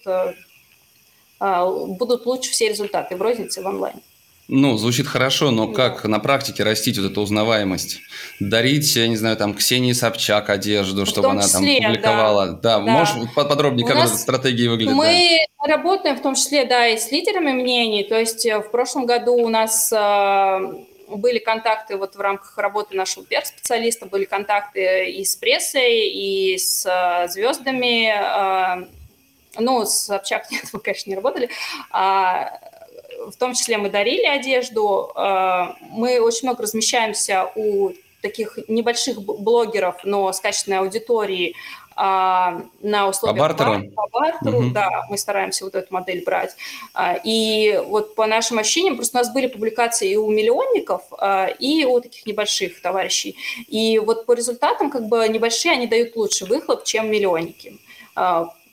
[1.40, 4.02] а, будут лучше все результаты в рознице в онлайне.
[4.50, 8.00] Ну, звучит хорошо, но как на практике растить вот эту узнаваемость?
[8.40, 12.48] Дарить, я не знаю, там, Ксении Собчак одежду, в чтобы она числе, там публиковала.
[12.48, 12.80] Да, да.
[12.80, 12.92] да.
[12.92, 14.94] можешь подробнее, У как эта стратегия выглядит?
[14.94, 15.76] Мы да?
[15.76, 18.06] работаем в том числе, да, и с лидерами мнений.
[18.06, 20.60] То есть э, в прошлом году у нас э,
[21.10, 27.28] были контакты вот в рамках работы нашего пиар-специалиста, были контакты и с прессой, и с
[27.34, 28.88] звездами.
[29.60, 31.50] Ну, с Собчак нет, мы, конечно, не работали.
[31.92, 32.60] А,
[33.32, 35.12] в том числе мы дарили одежду.
[35.16, 41.56] Мы очень много размещаемся у таких небольших блогеров, но с качественной аудиторией,
[42.00, 44.70] а, на условиях по бартеру, по бартеру угу.
[44.70, 46.56] да, мы стараемся вот эту модель брать.
[46.94, 51.48] А, и вот по нашим ощущениям, просто у нас были публикации и у миллионников, а,
[51.48, 53.36] и у таких небольших товарищей.
[53.68, 57.80] И вот по результатам как бы небольшие, они дают лучше выхлоп, чем миллионники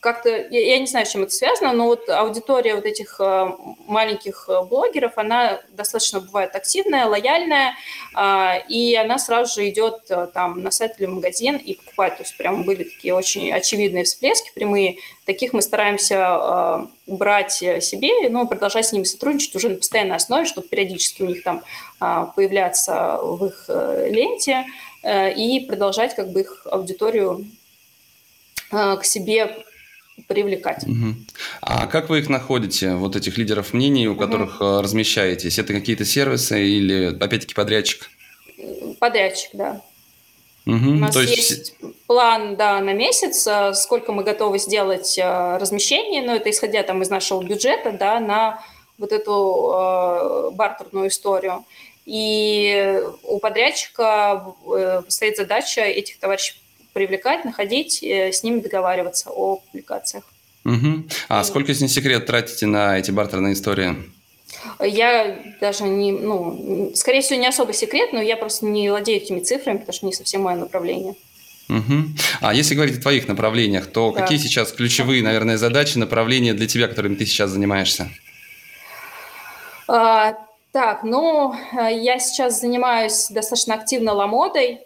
[0.04, 3.46] как-то, я, я не знаю, с чем это связано, но вот аудитория вот этих э,
[3.86, 7.74] маленьких э, блогеров, она достаточно бывает активная, лояльная,
[8.14, 12.18] а, и она сразу же идет э, там на сайт или магазин и покупает.
[12.18, 14.98] То есть прям были такие очень очевидные всплески прямые.
[15.24, 20.68] Таких мы стараемся брать себе, но продолжать с ними сотрудничать уже на постоянной основе, чтобы
[20.68, 21.62] периодически у них там
[21.98, 23.70] а, появляться в их
[24.10, 24.66] ленте
[25.02, 27.46] и продолжать как бы их аудиторию
[28.70, 29.64] к себе
[30.28, 30.84] привлекать.
[30.84, 31.14] Угу.
[31.60, 34.80] А как вы их находите, вот этих лидеров мнений, у которых угу.
[34.80, 35.58] размещаетесь?
[35.58, 38.10] Это какие-то сервисы или, опять-таки, подрядчик?
[39.00, 39.82] Подрядчик, да.
[40.66, 40.74] Угу.
[40.76, 41.36] У нас То есть...
[41.36, 41.74] есть
[42.06, 47.02] план да, на месяц, э, сколько мы готовы сделать э, размещение, но это исходя там
[47.02, 48.64] из нашего бюджета да, на
[48.96, 51.64] вот эту э, бартерную историю.
[52.06, 56.54] И у подрядчика э, стоит задача этих товарищей
[56.94, 60.24] привлекать, находить, э, с ними договариваться о публикациях.
[60.64, 61.04] Угу.
[61.28, 61.44] А и...
[61.44, 63.96] сколько, если не секрет, тратите на эти бартерные истории?
[64.80, 69.40] Я даже не, ну, скорее всего, не особо секрет, но я просто не владею этими
[69.40, 71.14] цифрами, потому что не совсем мое направление.
[71.68, 71.94] Угу.
[72.40, 74.22] А если говорить о твоих направлениях, то да.
[74.22, 78.08] какие сейчас ключевые, наверное, задачи, направления для тебя, которыми ты сейчас занимаешься?
[79.88, 80.34] А,
[80.72, 84.80] так, ну, э, я сейчас занимаюсь достаточно активно ламодой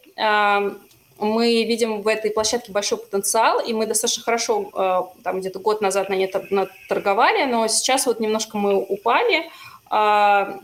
[1.19, 5.81] мы видим в этой площадке большой потенциал, и мы достаточно хорошо, э, там где-то год
[5.81, 6.33] назад на ней
[6.89, 9.51] торговали, но сейчас вот немножко мы упали.
[9.91, 10.61] А,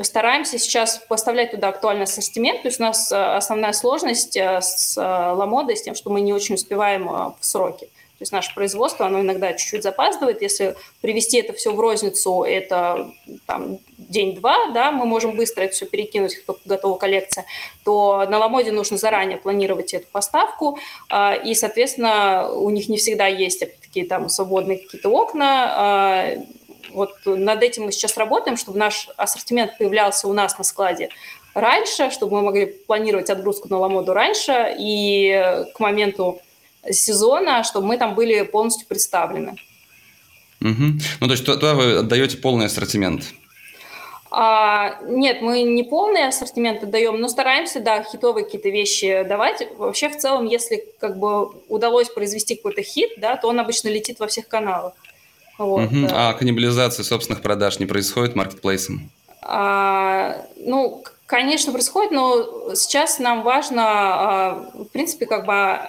[0.00, 4.96] стараемся сейчас поставлять туда актуальный ассортимент, то есть у нас э, основная сложность э, с
[4.96, 7.86] ламодой, с тем, что мы не очень успеваем в сроки.
[7.86, 10.42] То есть наше производство, оно иногда чуть-чуть запаздывает.
[10.42, 13.10] Если привести это все в розницу, это
[13.46, 13.78] там,
[14.10, 17.46] день-два, да, мы можем быстро это все перекинуть, как готова коллекция,
[17.84, 23.26] то на Ламоде нужно заранее планировать эту поставку, а, и, соответственно, у них не всегда
[23.26, 26.34] есть такие там свободные какие-то окна, а,
[26.92, 31.10] вот над этим мы сейчас работаем, чтобы наш ассортимент появлялся у нас на складе
[31.54, 36.40] раньше, чтобы мы могли планировать отгрузку на Ламоду раньше, и к моменту
[36.90, 39.56] сезона, чтобы мы там были полностью представлены.
[40.60, 41.00] Угу.
[41.20, 43.24] Ну, то есть туда вы отдаете полный ассортимент?
[44.32, 49.66] А, нет, мы не полный ассортимент отдаем, но стараемся, да, хитовые какие-то вещи давать.
[49.76, 54.20] Вообще, в целом, если как бы удалось произвести какой-то хит, да, то он обычно летит
[54.20, 54.94] во всех каналах.
[55.58, 55.86] Вот.
[55.86, 56.06] Угу.
[56.12, 59.10] А каннибализация собственных продаж не происходит маркетплейсом?
[59.42, 65.80] А, ну, конечно, происходит, но сейчас нам важно, а, в принципе, как бы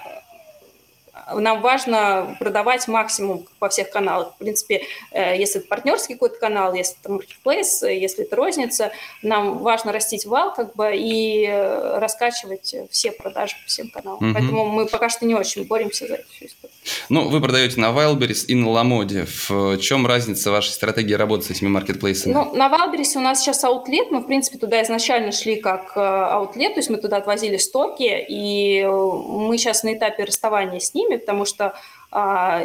[1.34, 4.34] нам важно продавать максимум во всех каналах.
[4.34, 4.82] В принципе,
[5.12, 10.26] э, если это партнерский какой-то канал, если это marketplace, если это розница, нам важно растить
[10.26, 14.24] вал как бы и э, раскачивать все продажи по всем каналам.
[14.24, 14.34] Угу.
[14.34, 16.72] Поэтому мы пока что не очень боремся за эту историю.
[17.08, 19.26] Ну, вы продаете на Wildberries и на Ламоде.
[19.48, 22.32] В чем разница вашей стратегии работы с этими маркетплейсами?
[22.32, 24.10] Ну, на Wildberries у нас сейчас аутлет.
[24.10, 28.24] Мы, в принципе, туда изначально шли как э, аутлет, то есть мы туда отвозили стоки,
[28.28, 31.74] и мы сейчас на этапе расставания с ними, потому что
[32.14, 32.62] а,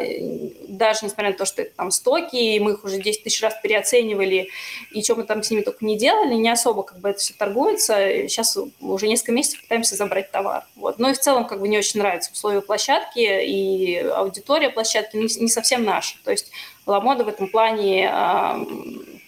[0.68, 3.54] даже несмотря на то, что это там стоки, и мы их уже 10 тысяч раз
[3.62, 4.50] переоценивали,
[4.92, 7.32] и что мы там с ними только не делали, не особо как бы это все
[7.32, 7.94] торгуется.
[8.28, 10.64] Сейчас уже несколько месяцев пытаемся забрать товар.
[10.76, 10.98] Вот.
[10.98, 15.28] Но и в целом как бы не очень нравятся условия площадки, и аудитория площадки не,
[15.40, 16.16] не совсем наша.
[16.24, 16.50] То есть
[16.84, 18.62] Ламода в этом плане а,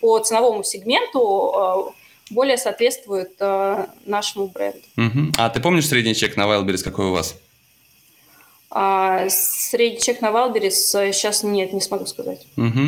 [0.03, 1.93] по ценовому сегменту а,
[2.29, 3.41] более соответствует
[4.05, 4.79] нашему бренду.
[4.99, 5.33] Угу.
[5.39, 7.35] А ты помнишь средний чек на Wildberries какой у вас?
[8.73, 12.47] А средний чек на Валберис сейчас нет, не смогу сказать.
[12.57, 12.81] Угу.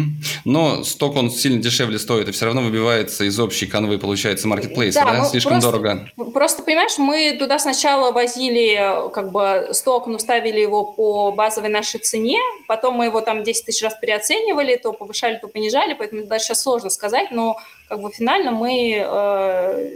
[0.44, 5.00] Но сток он сильно дешевле стоит, и все равно выбивается из общей канвы, получается, маркетплейса,
[5.04, 5.12] да?
[5.12, 5.24] да?
[5.24, 6.08] Слишком просто, дорого.
[6.32, 11.98] Просто, понимаешь, мы туда сначала возили как бы сток, но ставили его по базовой нашей
[11.98, 16.44] цене, потом мы его там 10 тысяч раз переоценивали, то повышали, то понижали, поэтому даже
[16.44, 17.56] сейчас сложно сказать, но
[17.88, 19.90] как бы финально мы э,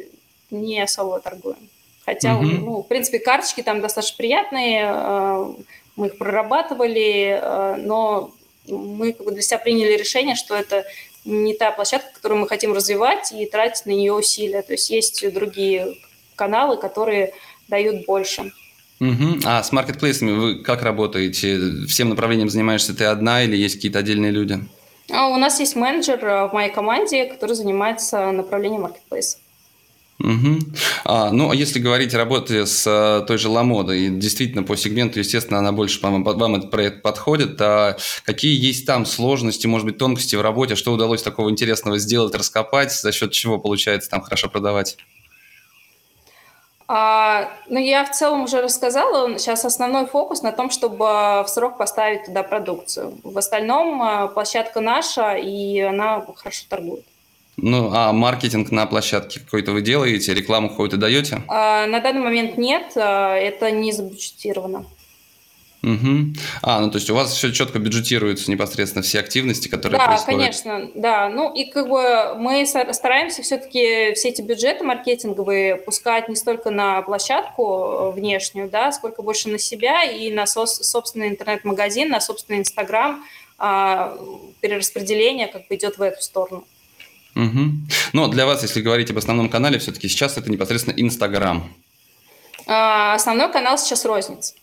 [0.50, 1.68] не особо торгуем.
[2.06, 2.44] Хотя, угу.
[2.46, 5.46] ну, в принципе, карточки там достаточно приятные, э,
[5.96, 8.32] мы их прорабатывали, э, но
[8.68, 10.84] мы как бы для себя приняли решение, что это
[11.24, 14.62] не та площадка, которую мы хотим развивать и тратить на нее усилия.
[14.62, 15.96] То есть есть другие
[16.36, 17.32] каналы, которые
[17.66, 18.52] дают больше.
[19.00, 19.40] Угу.
[19.44, 21.58] А с маркетплейсами вы как работаете?
[21.88, 24.60] Всем направлением занимаешься ты одна или есть какие-то отдельные люди?
[25.12, 29.38] А у нас есть менеджер в моей команде, который занимается направлением маркетплейса.
[30.18, 30.58] Угу.
[31.04, 35.18] А, ну, а если говорить о работе с а, той же Ламодой, действительно, по сегменту,
[35.18, 39.98] естественно, она больше вам, вам этот проект подходит, а какие есть там сложности, может быть,
[39.98, 44.48] тонкости в работе, что удалось такого интересного сделать, раскопать, за счет чего получается там хорошо
[44.48, 44.96] продавать?
[46.88, 49.38] А, ну, я в целом уже рассказала.
[49.38, 53.18] Сейчас основной фокус на том, чтобы в срок поставить туда продукцию.
[53.24, 57.04] В остальном а, площадка наша, и она хорошо торгует.
[57.56, 61.42] Ну, а маркетинг на площадке какой-то вы делаете, рекламу какую-то даете?
[61.48, 64.84] А, на данный момент нет, а, это не забюджетировано.
[65.82, 66.34] Угу.
[66.62, 70.40] А, ну то есть у вас все четко бюджетируются непосредственно все активности, которые да, происходят?
[70.40, 71.28] Да, конечно, да.
[71.28, 77.02] Ну и как бы мы стараемся все-таки все эти бюджеты маркетинговые пускать не столько на
[77.02, 82.60] площадку э, внешнюю, да, сколько больше на себя и на со- собственный интернет-магазин, на собственный
[82.60, 83.24] Инстаграм.
[83.58, 84.18] А,
[84.60, 86.64] перераспределение как бы идет в эту сторону.
[87.36, 87.70] Угу.
[88.14, 91.70] Но для вас, если говорить об основном канале, все-таки сейчас это непосредственно Инстаграм.
[92.66, 94.54] А, основной канал сейчас розница.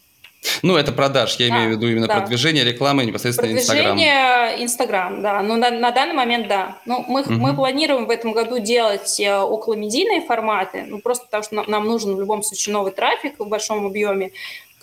[0.62, 2.20] Ну, это продаж, я да, имею в виду именно да.
[2.20, 3.96] продвижение рекламы непосредственно Инстаграм.
[3.96, 5.42] Продвижение Инстаграм, да.
[5.42, 6.78] Ну, на, на данный момент, да.
[6.86, 7.34] Ну, мы, угу.
[7.34, 12.16] мы планируем в этом году делать э, околомедийные форматы, ну, просто потому что нам нужен
[12.16, 14.32] в любом случае новый трафик в большом объеме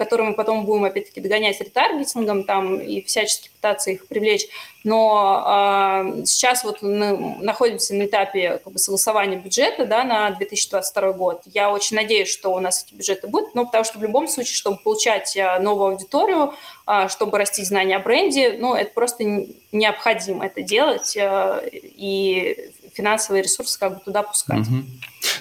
[0.01, 4.47] которые мы потом будем, опять-таки, догонять ретаргетингом там и всячески пытаться их привлечь.
[4.83, 11.13] Но э, сейчас вот мы находимся на этапе как бы, согласования бюджета да, на 2022
[11.13, 11.43] год.
[11.45, 14.55] Я очень надеюсь, что у нас эти бюджеты будут, ну, потому что в любом случае,
[14.55, 16.55] чтобы получать э, новую аудиторию,
[16.87, 19.23] э, чтобы растить знания о бренде, ну, это просто
[19.71, 24.67] необходимо это делать, и финансовые ресурсы как бы туда пускать.
[24.67, 24.83] Угу.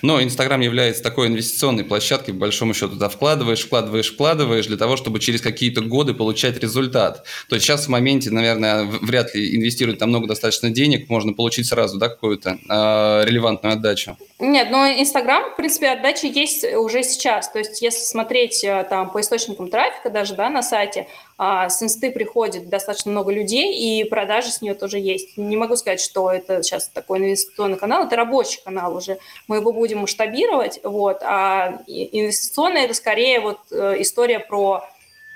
[0.01, 4.97] Но Инстаграм является такой инвестиционной площадкой, по большому счету туда вкладываешь, вкладываешь, вкладываешь для того,
[4.97, 7.25] чтобы через какие-то годы получать результат.
[7.47, 11.67] То есть сейчас в моменте, наверное, вряд ли инвестировать там много достаточно денег, можно получить
[11.67, 14.17] сразу, да, какую-то э, релевантную отдачу.
[14.39, 17.51] Нет, но Инстаграм, в принципе, отдача есть уже сейчас.
[17.51, 21.07] То есть если смотреть э, там по источникам трафика даже, да, на сайте,
[21.38, 25.38] а, с инсты приходит достаточно много людей, и продажи с нее тоже есть.
[25.38, 29.19] Не могу сказать, что это сейчас такой инвестиционный канал, это рабочий канал уже.
[29.47, 34.84] Мы его будем масштабировать, вот, а инвестиционный– это скорее вот э, история про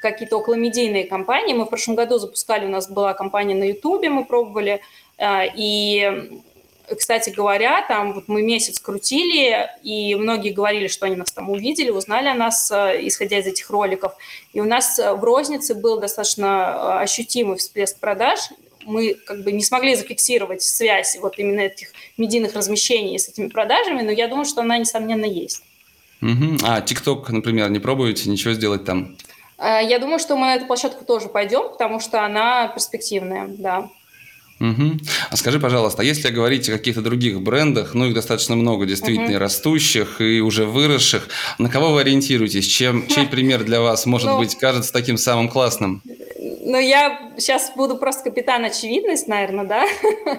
[0.01, 1.53] какие-то околомедийные компании.
[1.53, 4.81] Мы в прошлом году запускали, у нас была компания на Ютубе, мы пробовали,
[5.17, 6.41] э, и
[6.97, 11.89] кстати говоря, там вот мы месяц крутили, и многие говорили, что они нас там увидели,
[11.89, 14.13] узнали о нас, э, исходя из этих роликов.
[14.51, 18.39] И у нас в рознице был достаточно ощутимый всплеск продаж.
[18.85, 24.01] Мы как бы не смогли зафиксировать связь вот именно этих медийных размещений с этими продажами,
[24.01, 25.63] но я думаю, что она, несомненно, есть.
[26.21, 26.57] Угу.
[26.63, 29.17] А ТикТок, например, не пробуете ничего сделать там?
[29.59, 33.89] Я думаю, что мы на эту площадку тоже пойдем, потому что она перспективная, да.
[34.59, 34.99] Угу.
[35.29, 39.31] А скажи, пожалуйста, а если говорить о каких-то других брендах, ну их достаточно много, действительно,
[39.31, 39.39] угу.
[39.39, 41.27] растущих и уже выросших,
[41.57, 42.65] на кого вы ориентируетесь?
[42.67, 46.01] Чем, чей пример для вас, может ну, быть, кажется таким самым классным?
[46.65, 49.85] Ну, я сейчас буду просто капитан очевидность, наверное, да?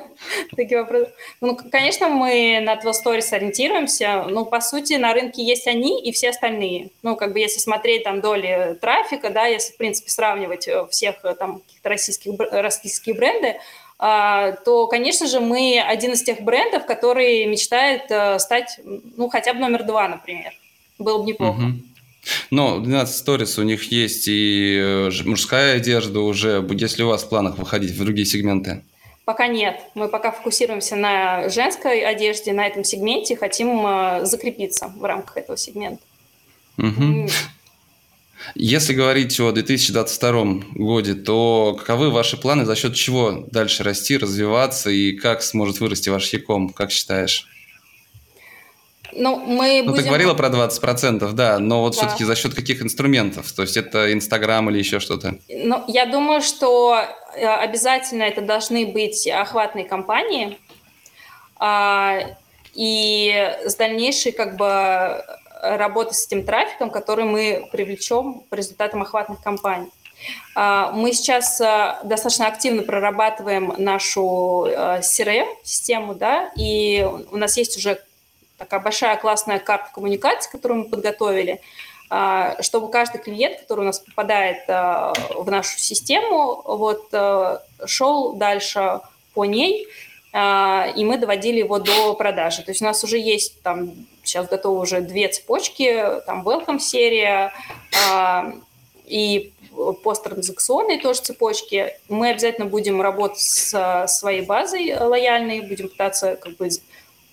[0.56, 1.12] Такие вопросы.
[1.40, 4.24] Ну, конечно, мы на Stories ориентируемся.
[4.28, 6.90] Ну, по сути, на рынке есть они и все остальные.
[7.02, 11.16] Ну, как бы если смотреть там доли трафика, да, если, в принципе, сравнивать э, всех
[11.24, 13.56] э, там российских, российских бренды,
[13.98, 19.54] а, то, конечно же, мы один из тех брендов, который мечтает э, стать, ну, хотя
[19.54, 20.52] бы номер два, например.
[20.98, 21.60] Было бы неплохо.
[21.60, 21.93] Угу.
[22.50, 26.66] Но 12 Stories у них есть и э, мужская одежда уже.
[26.70, 28.82] Есть ли у вас в планах выходить в другие сегменты?
[29.24, 29.80] Пока нет.
[29.94, 35.56] Мы пока фокусируемся на женской одежде, на этом сегменте, хотим э, закрепиться в рамках этого
[35.56, 36.02] сегмента.
[36.76, 37.28] Угу.
[38.54, 40.44] Если говорить о 2022
[40.74, 46.10] году, то каковы ваши планы, за счет чего дальше расти, развиваться и как сможет вырасти
[46.10, 47.46] ваш Яком, как считаешь?
[49.16, 52.00] Ну, мы ну, ты говорила про 20%, да, но вот да.
[52.00, 53.52] все-таки за счет каких инструментов?
[53.52, 55.36] То есть это Инстаграм или еще что-то?
[55.48, 57.00] Ну, я думаю, что
[57.34, 60.58] э, обязательно это должны быть охватные кампании,
[61.56, 62.18] а,
[62.74, 65.24] и с дальнейшей как бы
[65.62, 69.90] работы с этим трафиком, который мы привлечем по результатам охватных кампаний.
[70.54, 77.76] А, мы сейчас а, достаточно активно прорабатываем нашу CRM-систему, а, да, и у нас есть
[77.76, 77.98] уже
[78.58, 81.60] такая большая классная карта коммуникации, которую мы подготовили,
[82.60, 87.12] чтобы каждый клиент, который у нас попадает в нашу систему, вот,
[87.86, 89.00] шел дальше
[89.34, 89.88] по ней,
[90.32, 92.62] и мы доводили его до продажи.
[92.62, 93.92] То есть у нас уже есть там
[94.22, 97.52] сейчас готовы уже две цепочки, там welcome серия
[99.06, 99.52] и
[100.02, 101.94] посттранзакционные тоже цепочки.
[102.08, 106.68] Мы обязательно будем работать с своей базой лояльной, будем пытаться как бы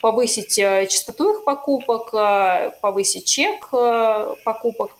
[0.01, 4.91] повысить э, частоту их покупок, э, повысить чек э, покупок.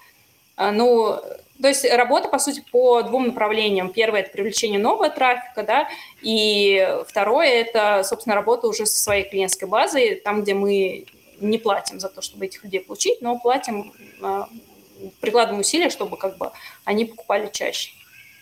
[0.58, 1.20] Ну,
[1.60, 3.92] то есть работа, по сути, по двум направлениям.
[3.92, 5.90] Первое– это привлечение нового трафика, да,
[6.22, 11.06] и второе– это, собственно, работа уже со своей клиентской базой, там, где мы
[11.40, 13.92] не платим за то, чтобы этих людей получить, но платим,
[15.20, 16.52] прикладываем усилия, чтобы как бы
[16.84, 17.94] они покупали чаще.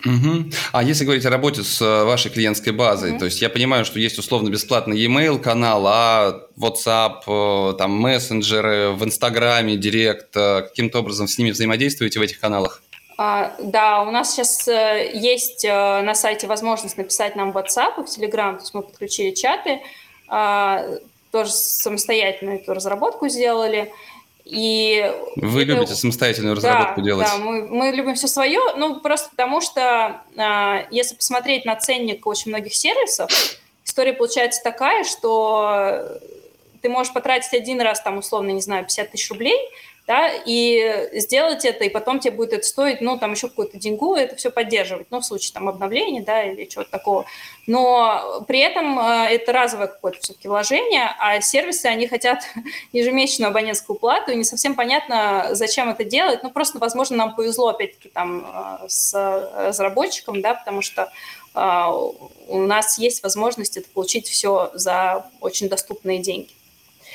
[0.06, 0.52] Угу.
[0.72, 3.20] А если говорить о работе с э, вашей клиентской базой, угу.
[3.20, 8.92] то есть я понимаю, что есть условно бесплатный e-mail канал, а WhatsApp, э, там мессенджеры
[8.92, 12.82] в Инстаграме, Директ, э, каким-то образом с ними взаимодействуете в этих каналах?
[13.18, 14.66] А, да, у нас сейчас
[15.14, 19.32] есть на сайте возможность написать нам в WhatsApp и в Telegram, то есть мы подключили
[19.32, 19.82] чаты,
[20.30, 20.86] а,
[21.32, 23.92] тоже самостоятельно эту разработку сделали.
[24.50, 25.74] И Вы это...
[25.74, 27.28] любите самостоятельную разработку да, делать?
[27.28, 32.26] Да, мы, мы любим все свое, ну просто потому что э, если посмотреть на ценник
[32.26, 33.30] очень многих сервисов,
[33.86, 36.20] история получается такая, что
[36.82, 39.58] ты можешь потратить один раз, там, условно, не знаю, 50 тысяч рублей,
[40.10, 44.16] да, и сделать это, и потом тебе будет это стоить, ну, там еще какую-то деньгу,
[44.16, 47.26] это все поддерживать, ну, в случае там обновления, да, или чего-то такого.
[47.68, 52.40] Но при этом э, это разовое какое-то все-таки вложение, а сервисы, они хотят
[52.92, 56.42] ежемесячную абонентскую плату, и не совсем понятно, зачем это делать.
[56.42, 59.14] Ну, просто, возможно, нам повезло, опять-таки, там, э, с
[59.58, 61.12] разработчиком, да, потому что
[61.54, 61.86] э,
[62.48, 66.50] у нас есть возможность это получить все за очень доступные деньги.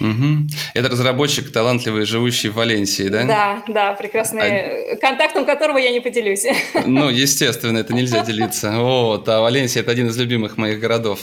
[0.00, 0.48] Угу.
[0.74, 3.24] Это разработчик талантливый, живущий в Валенсии, да?
[3.24, 4.96] Да, да, прекрасный, а...
[4.96, 6.46] контактом которого я не поделюсь.
[6.86, 8.72] Ну, естественно, это нельзя делиться.
[8.76, 11.20] Вот, а Валенсия– это один из любимых моих городов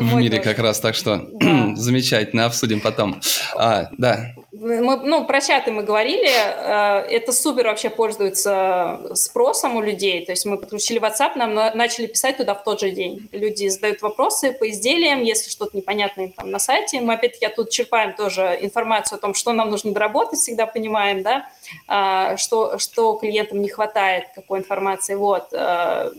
[0.00, 0.50] Мой в мире тоже.
[0.50, 1.72] как раз, так что да.
[1.76, 3.20] замечательно, обсудим потом.
[3.56, 4.34] А, да.
[4.52, 10.32] Мы, ну, про чаты мы говорили, э, это супер вообще пользуется спросом у людей, то
[10.32, 13.28] есть мы подключили WhatsApp, нам начали писать туда в тот же день.
[13.32, 18.03] Люди задают вопросы по изделиям, если что-то непонятное там на сайте, мы опять-таки оттуда черпаем
[18.12, 21.48] тоже информацию о том, что нам нужно доработать, всегда понимаем, да,
[21.88, 25.48] а, что, что клиентам не хватает, какой информации, вот.
[25.52, 26.10] Э,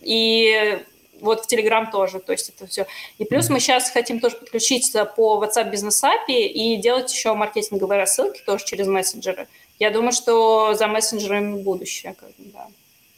[0.00, 0.82] и
[1.20, 2.86] вот в Telegram тоже, то есть это все.
[3.18, 7.98] И плюс мы сейчас хотим тоже подключиться по WhatsApp Business API и делать еще маркетинговые
[8.00, 9.48] рассылки тоже через мессенджеры.
[9.78, 12.14] Я думаю, что за мессенджерами будущее.
[12.18, 12.66] Как бы, да.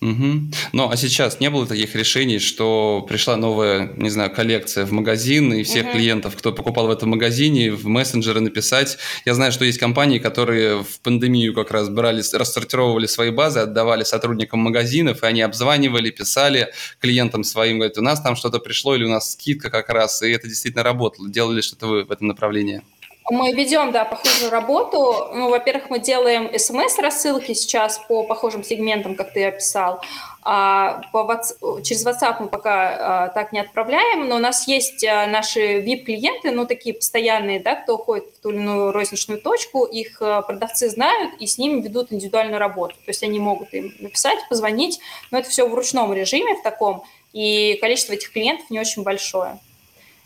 [0.04, 0.40] Угу.
[0.74, 5.54] Ну, а сейчас не было таких решений, что пришла новая, не знаю, коллекция в магазин,
[5.54, 5.94] и всех угу.
[5.94, 8.98] клиентов, кто покупал в этом магазине, в мессенджеры написать.
[9.24, 14.04] Я знаю, что есть компании, которые в пандемию как раз брали, рассортировывали свои базы, отдавали
[14.04, 19.04] сотрудникам магазинов, и они обзванивали, писали клиентам своим, говорят, у нас там что-то пришло, или
[19.04, 21.30] у нас скидка как раз, и это действительно работало.
[21.30, 22.82] Делали что-то вы в этом направлении?
[23.30, 25.30] Мы ведем, да, похожую работу.
[25.32, 30.02] Ну, во-первых, мы делаем смс-рассылки сейчас по похожим сегментам, как ты описал.
[30.42, 35.02] А по WhatsApp, через WhatsApp мы пока а, так не отправляем, но у нас есть
[35.04, 39.86] а, наши VIP-клиенты, ну, такие постоянные, да, кто уходит в ту или иную розничную точку,
[39.86, 42.94] их а, продавцы знают и с ними ведут индивидуальную работу.
[42.96, 45.00] То есть они могут им написать, позвонить,
[45.30, 49.58] но это все в ручном режиме в таком, и количество этих клиентов не очень большое.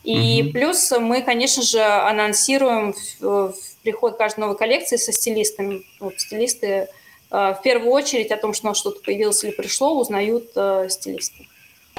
[0.08, 0.52] И угу.
[0.52, 5.82] плюс мы, конечно же, анонсируем в, в приход каждой новой коллекции со стилистами.
[6.00, 6.86] Вот стилисты э,
[7.30, 11.46] в первую очередь о том, что что-то появилось или пришло, узнают э, стилисты.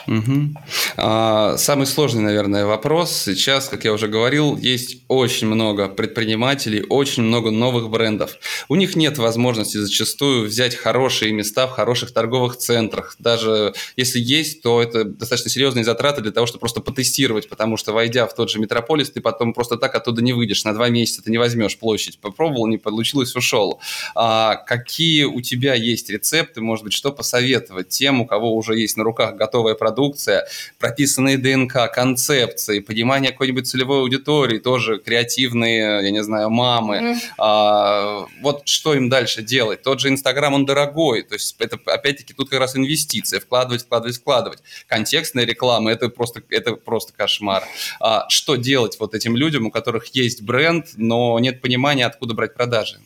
[0.07, 0.55] Угу.
[0.97, 3.11] А, самый сложный, наверное, вопрос.
[3.11, 8.37] Сейчас, как я уже говорил, есть очень много предпринимателей, очень много новых брендов.
[8.69, 13.15] У них нет возможности зачастую взять хорошие места в хороших торговых центрах.
[13.19, 17.93] Даже если есть, то это достаточно серьезные затраты для того, чтобы просто потестировать, потому что,
[17.93, 20.63] войдя в тот же метрополис, ты потом просто так оттуда не выйдешь.
[20.63, 22.19] На два месяца ты не возьмешь площадь.
[22.19, 23.79] Попробовал, не получилось, ушел.
[24.15, 28.97] А какие у тебя есть рецепты, может быть, что посоветовать тем, у кого уже есть
[28.97, 36.11] на руках готовая продукция, продукция, прописанные ДНК, концепции, понимание какой-нибудь целевой аудитории, тоже креативные, я
[36.11, 36.97] не знаю, мамы.
[36.97, 37.17] Mm.
[37.39, 39.81] А, вот что им дальше делать?
[39.81, 44.17] Тот же Инстаграм, он дорогой, то есть это опять-таки тут как раз инвестиция, вкладывать, вкладывать,
[44.17, 44.59] вкладывать.
[44.87, 47.63] Контекстная реклама, это просто, это просто кошмар.
[47.99, 52.53] А, что делать вот этим людям, у которых есть бренд, но нет понимания, откуда брать
[52.53, 52.99] продажи?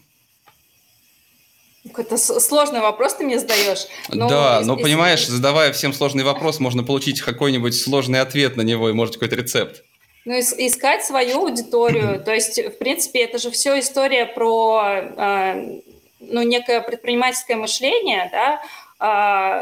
[1.85, 3.87] Какой-то сложный вопрос ты мне задаешь.
[4.07, 4.83] Но да, но если...
[4.83, 9.35] понимаешь, задавая всем сложный вопрос, можно получить какой-нибудь сложный ответ на него и, может, какой-то
[9.35, 9.83] рецепт.
[10.23, 12.21] Ну, искать свою аудиторию.
[12.25, 15.79] То есть, в принципе, это же все история про э,
[16.19, 18.61] ну, некое предпринимательское мышление, да,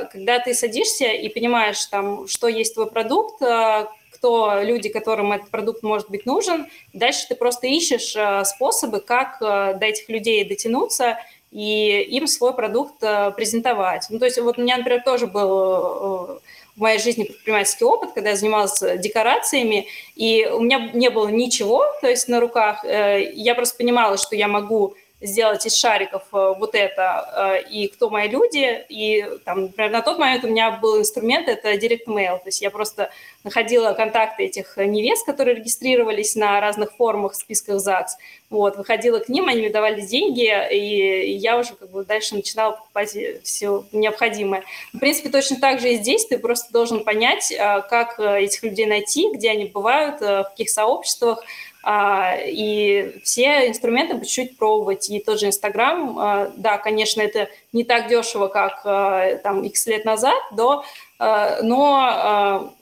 [0.03, 5.31] э, когда ты садишься и понимаешь, там, что есть твой продукт, э, кто люди, которым
[5.31, 6.67] этот продукт может быть нужен.
[6.93, 8.15] Дальше ты просто ищешь
[8.47, 11.17] способы, как до этих людей дотянуться
[11.51, 12.99] и им свой продукт
[13.35, 14.07] презентовать.
[14.09, 16.39] Ну, то есть вот у меня, например, тоже был
[16.75, 21.85] в моей жизни предпринимательский опыт, когда я занималась декорациями, и у меня не было ничего,
[21.99, 22.85] то есть на руках.
[22.85, 28.09] Я просто понимала, что я могу сделать из шариков э, вот это, э, и кто
[28.09, 32.39] мои люди, и там, например, на тот момент у меня был инструмент, это Direct Mail,
[32.39, 33.11] то есть я просто
[33.43, 38.17] находила контакты этих невест, которые регистрировались на разных форумах, списках ЗАГС,
[38.49, 42.73] вот, выходила к ним, они мне давали деньги, и я уже как бы дальше начинала
[42.73, 44.63] покупать все необходимое.
[44.91, 48.87] В принципе, точно так же и здесь ты просто должен понять, э, как этих людей
[48.87, 51.43] найти, где они бывают, в каких сообществах,
[51.87, 55.09] и все инструменты по чуть-чуть пробовать.
[55.09, 59.87] И тот же Инстаграм, а, да, конечно, это не так дешево, как а, там X
[59.87, 60.83] лет назад, но,
[61.19, 62.73] но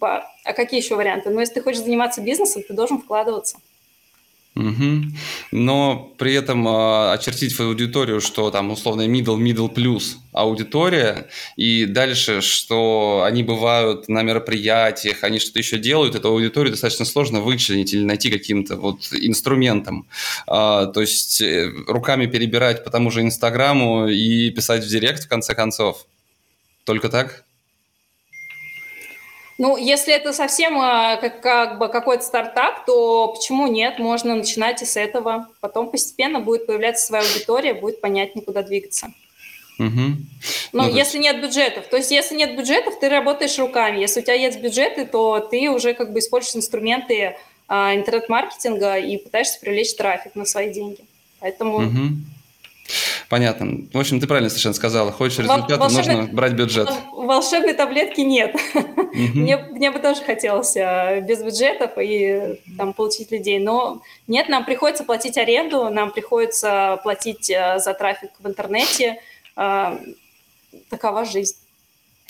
[0.00, 1.30] а какие еще варианты?
[1.30, 3.58] Ну, если ты хочешь заниматься бизнесом, ты должен вкладываться.
[4.54, 5.04] Угу.
[5.52, 11.84] Но при этом э, очертить свою аудиторию, что там условно middle, middle plus аудитория, и
[11.84, 17.94] дальше, что они бывают на мероприятиях, они что-то еще делают, эту аудиторию достаточно сложно вычленить
[17.94, 20.08] или найти каким-то вот инструментом.
[20.48, 25.28] А, то есть э, руками перебирать по тому же Инстаграму и писать в директ в
[25.28, 26.04] конце концов.
[26.84, 27.44] Только так?
[29.58, 33.98] Ну, если это совсем а, как, как бы какой-то стартап, то почему нет?
[33.98, 35.48] Можно начинать и с этого.
[35.60, 39.08] Потом постепенно будет появляться своя аудитория, будет понятнее, куда двигаться.
[39.80, 39.88] Угу.
[40.72, 41.88] Ну, ну, если нет бюджетов.
[41.88, 43.98] То есть, если нет бюджетов, ты работаешь руками.
[43.98, 47.36] Если у тебя есть бюджеты, то ты уже как бы используешь инструменты
[47.66, 51.04] а, интернет-маркетинга и пытаешься привлечь трафик на свои деньги.
[51.40, 52.16] Поэтому угу.
[53.28, 53.86] Понятно.
[53.92, 55.12] В общем, ты правильно совершенно сказала.
[55.12, 56.16] Хочешь результаты, волшебной...
[56.16, 56.90] нужно брать бюджет.
[57.12, 58.56] Волшебной таблетки нет.
[59.14, 63.58] Мне, мне бы тоже хотелось э, без бюджетов и там получить людей.
[63.58, 69.20] Но нет, нам приходится платить аренду, нам приходится платить э, за трафик в интернете.
[69.56, 69.98] Э,
[70.88, 71.56] такова жизнь.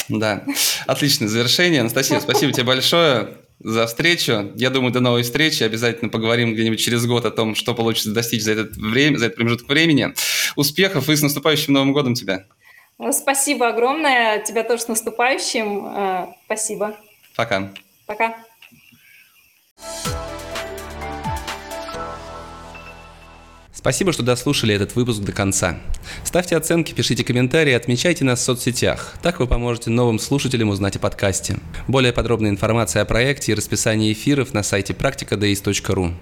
[0.09, 0.43] Да,
[0.87, 1.83] отличное завершение.
[1.83, 4.53] Анастасия, спасибо тебе большое за встречу.
[4.55, 5.63] Я думаю, до новой встречи.
[5.63, 9.37] Обязательно поговорим где-нибудь через год о том, что получится достичь за, этот время, за этот
[9.37, 10.15] промежуток времени.
[10.57, 12.47] Успехов и с наступающим Новым годом тебя.
[13.13, 14.43] Спасибо огромное.
[14.43, 15.87] Тебя тоже с наступающим.
[15.87, 16.97] Э, спасибо.
[17.37, 17.71] Пока.
[18.07, 18.37] Пока.
[23.79, 25.79] Спасибо, что дослушали этот выпуск до конца.
[26.25, 29.15] Ставьте оценки, пишите комментарии, отмечайте нас в соцсетях.
[29.23, 31.59] Так вы поможете новым слушателям узнать о подкасте.
[31.87, 36.13] Более подробная информация о проекте и расписании эфиров на сайте практикадеис.ру.